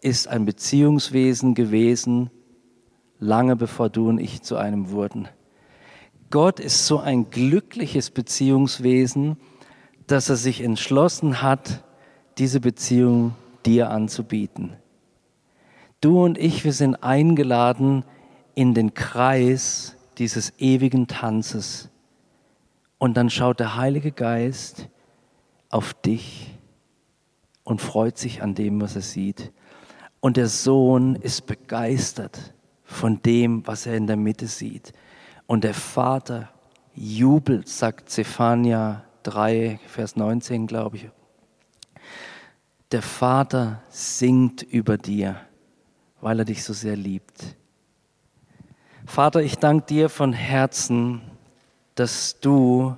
ist 0.00 0.26
ein 0.26 0.46
Beziehungswesen 0.46 1.54
gewesen, 1.54 2.30
lange 3.20 3.54
bevor 3.54 3.88
du 3.88 4.08
und 4.08 4.18
ich 4.18 4.42
zu 4.42 4.56
einem 4.56 4.90
wurden. 4.90 5.28
Gott 6.30 6.60
ist 6.60 6.86
so 6.86 6.98
ein 6.98 7.30
glückliches 7.30 8.10
Beziehungswesen, 8.10 9.36
dass 10.06 10.28
er 10.28 10.36
sich 10.36 10.60
entschlossen 10.60 11.42
hat, 11.42 11.84
diese 12.38 12.60
Beziehung 12.60 13.34
dir 13.66 13.90
anzubieten. 13.90 14.72
Du 16.00 16.24
und 16.24 16.38
ich, 16.38 16.64
wir 16.64 16.72
sind 16.72 17.02
eingeladen 17.02 18.04
in 18.54 18.74
den 18.74 18.94
Kreis 18.94 19.96
dieses 20.18 20.58
ewigen 20.58 21.06
Tanzes. 21.06 21.90
Und 22.98 23.16
dann 23.16 23.28
schaut 23.28 23.60
der 23.60 23.76
Heilige 23.76 24.12
Geist 24.12 24.88
auf 25.68 25.94
dich 25.94 26.54
und 27.64 27.80
freut 27.80 28.18
sich 28.18 28.42
an 28.42 28.54
dem, 28.54 28.80
was 28.80 28.96
er 28.96 29.02
sieht. 29.02 29.52
Und 30.20 30.36
der 30.36 30.48
Sohn 30.48 31.16
ist 31.16 31.46
begeistert 31.46 32.54
von 32.84 33.22
dem, 33.22 33.66
was 33.66 33.86
er 33.86 33.96
in 33.96 34.06
der 34.06 34.16
Mitte 34.16 34.46
sieht. 34.46 34.92
Und 35.50 35.64
der 35.64 35.74
Vater 35.74 36.48
jubelt, 36.94 37.68
sagt 37.68 38.08
Zephania 38.08 39.02
3, 39.24 39.80
Vers 39.88 40.14
19, 40.14 40.68
glaube 40.68 40.96
ich. 40.96 41.08
Der 42.92 43.02
Vater 43.02 43.82
singt 43.88 44.62
über 44.62 44.96
dir, 44.96 45.40
weil 46.20 46.38
er 46.38 46.44
dich 46.44 46.62
so 46.62 46.72
sehr 46.72 46.94
liebt. 46.94 47.56
Vater, 49.04 49.42
ich 49.42 49.58
danke 49.58 49.86
dir 49.86 50.08
von 50.08 50.32
Herzen, 50.32 51.20
dass 51.96 52.38
du 52.38 52.96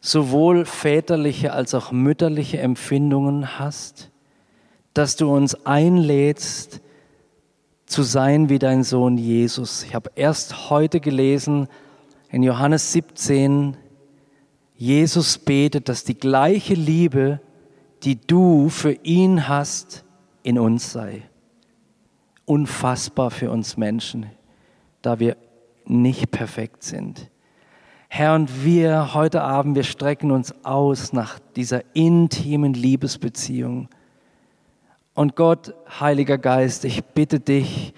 sowohl 0.00 0.64
väterliche 0.64 1.52
als 1.52 1.74
auch 1.74 1.92
mütterliche 1.92 2.58
Empfindungen 2.58 3.56
hast, 3.56 4.10
dass 4.94 5.14
du 5.14 5.32
uns 5.32 5.64
einlädst 5.64 6.80
zu 7.90 8.02
sein 8.02 8.48
wie 8.48 8.58
dein 8.58 8.84
Sohn 8.84 9.18
Jesus. 9.18 9.82
Ich 9.82 9.94
habe 9.94 10.10
erst 10.14 10.70
heute 10.70 11.00
gelesen 11.00 11.66
in 12.30 12.42
Johannes 12.42 12.92
17, 12.92 13.76
Jesus 14.76 15.38
betet, 15.38 15.88
dass 15.88 16.04
die 16.04 16.16
gleiche 16.16 16.74
Liebe, 16.74 17.40
die 18.04 18.18
du 18.18 18.68
für 18.68 18.92
ihn 18.92 19.48
hast, 19.48 20.04
in 20.42 20.58
uns 20.58 20.92
sei. 20.92 21.22
Unfassbar 22.44 23.30
für 23.30 23.50
uns 23.50 23.76
Menschen, 23.76 24.26
da 25.02 25.18
wir 25.18 25.36
nicht 25.84 26.30
perfekt 26.30 26.84
sind. 26.84 27.28
Herr, 28.08 28.34
und 28.34 28.64
wir 28.64 29.14
heute 29.14 29.42
Abend, 29.42 29.74
wir 29.76 29.82
strecken 29.82 30.30
uns 30.30 30.54
aus 30.64 31.12
nach 31.12 31.38
dieser 31.56 31.82
intimen 31.94 32.72
Liebesbeziehung. 32.72 33.88
Und 35.20 35.36
Gott, 35.36 35.74
Heiliger 36.00 36.38
Geist, 36.38 36.86
ich 36.86 37.04
bitte 37.04 37.40
dich, 37.40 37.92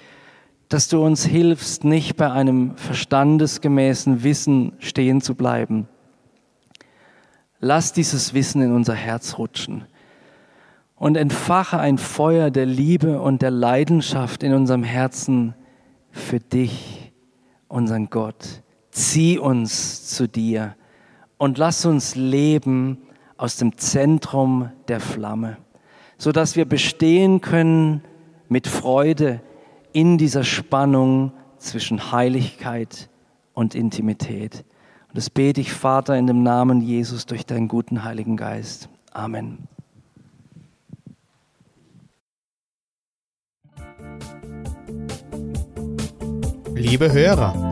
dass 0.68 0.89
du 0.89 1.05
uns 1.05 1.25
hilfst, 1.25 1.85
nicht 1.85 2.16
bei 2.16 2.33
einem 2.33 2.77
verstandesgemäßen 2.77 4.25
Wissen 4.25 4.73
stehen 4.81 5.20
zu 5.20 5.37
bleiben. 5.37 5.87
Lass 7.61 7.93
dieses 7.93 8.35
Wissen 8.35 8.61
in 8.61 8.73
unser 8.73 8.95
Herz 8.95 9.39
rutschen. 9.39 9.85
Und 10.97 11.16
entfache 11.16 11.79
ein 11.79 11.97
Feuer 11.97 12.51
der 12.51 12.66
Liebe 12.66 13.23
und 13.23 13.41
der 13.41 13.53
Leidenschaft 13.53 14.43
in 14.43 14.53
unserem 14.53 14.83
Herzen 14.83 15.55
für 16.11 16.41
dich, 16.41 17.12
unseren 17.68 18.11
Gott. 18.11 18.64
Zieh 18.91 19.39
uns 19.39 20.09
zu 20.09 20.27
dir 20.27 20.75
und 21.39 21.57
lass 21.57 21.87
uns 21.87 22.16
leben 22.16 22.99
aus 23.37 23.59
dem 23.59 23.79
Zentrum 23.79 24.73
der 24.89 24.99
Flamme, 24.99 25.59
so 26.23 26.31
dass 26.31 26.55
wir 26.55 26.66
bestehen 26.66 27.41
können 27.41 28.01
mit 28.49 28.68
Freude 28.68 29.41
in 29.93 30.18
dieser 30.18 30.45
Spannung 30.45 31.33
zwischen 31.59 32.12
Heiligkeit 32.12 33.09
und 33.55 33.75
Intimität. 33.75 34.64
Und 35.09 35.16
das 35.16 35.31
bete 35.31 35.61
ich, 35.61 35.73
Vater, 35.73 36.16
in 36.16 36.29
dem 36.29 36.45
Namen 36.45 36.81
Jesus 36.81 37.27
durch 37.27 37.45
deinen 37.45 37.66
guten 37.66 38.05
Heiligen 38.05 38.37
Geist. 38.37 38.89
Amen. 39.11 39.66
Liebe 46.77 47.12
Hörer, 47.12 47.72